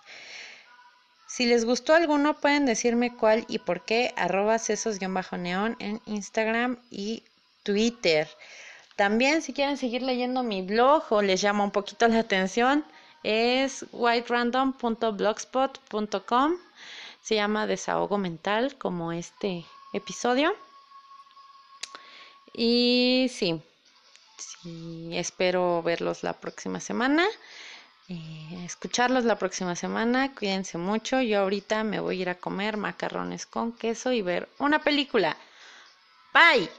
Si 1.29 1.45
les 1.45 1.63
gustó 1.63 1.93
alguno, 1.93 2.39
pueden 2.39 2.65
decirme 2.65 3.15
cuál 3.15 3.45
y 3.47 3.59
por 3.59 3.85
qué, 3.85 4.15
arroba 4.17 4.57
sesos-neón 4.57 5.75
en 5.77 6.01
Instagram 6.07 6.79
y 6.89 7.21
Twitter. 7.61 8.27
También 8.95 9.43
si 9.43 9.53
quieren 9.53 9.77
seguir 9.77 10.01
leyendo 10.01 10.41
mi 10.41 10.63
blog 10.63 11.03
o 11.11 11.21
les 11.21 11.39
llama 11.39 11.63
un 11.63 11.69
poquito 11.69 12.07
la 12.07 12.21
atención, 12.21 12.83
es 13.21 13.85
whiterandom.blogspot.com. 13.91 16.53
Se 17.21 17.35
llama 17.35 17.67
Desahogo 17.67 18.17
Mental, 18.17 18.75
como 18.79 19.11
este 19.11 19.65
episodio. 19.93 20.55
Y 22.53 23.27
sí, 23.29 23.61
sí 24.39 25.11
espero 25.13 25.83
verlos 25.83 26.23
la 26.23 26.33
próxima 26.33 26.79
semana. 26.79 27.23
Eh, 28.09 28.65
escucharlos 28.65 29.23
la 29.23 29.37
próxima 29.37 29.73
semana. 29.75 30.33
Cuídense 30.35 30.77
mucho. 30.77 31.21
Yo 31.21 31.39
ahorita 31.39 31.83
me 31.85 32.01
voy 32.01 32.19
a 32.19 32.21
ir 32.23 32.29
a 32.29 32.35
comer 32.35 32.75
macarrones 32.75 33.45
con 33.45 33.71
queso 33.71 34.11
y 34.11 34.21
ver 34.21 34.49
una 34.59 34.79
película. 34.79 35.37
Bye. 36.33 36.69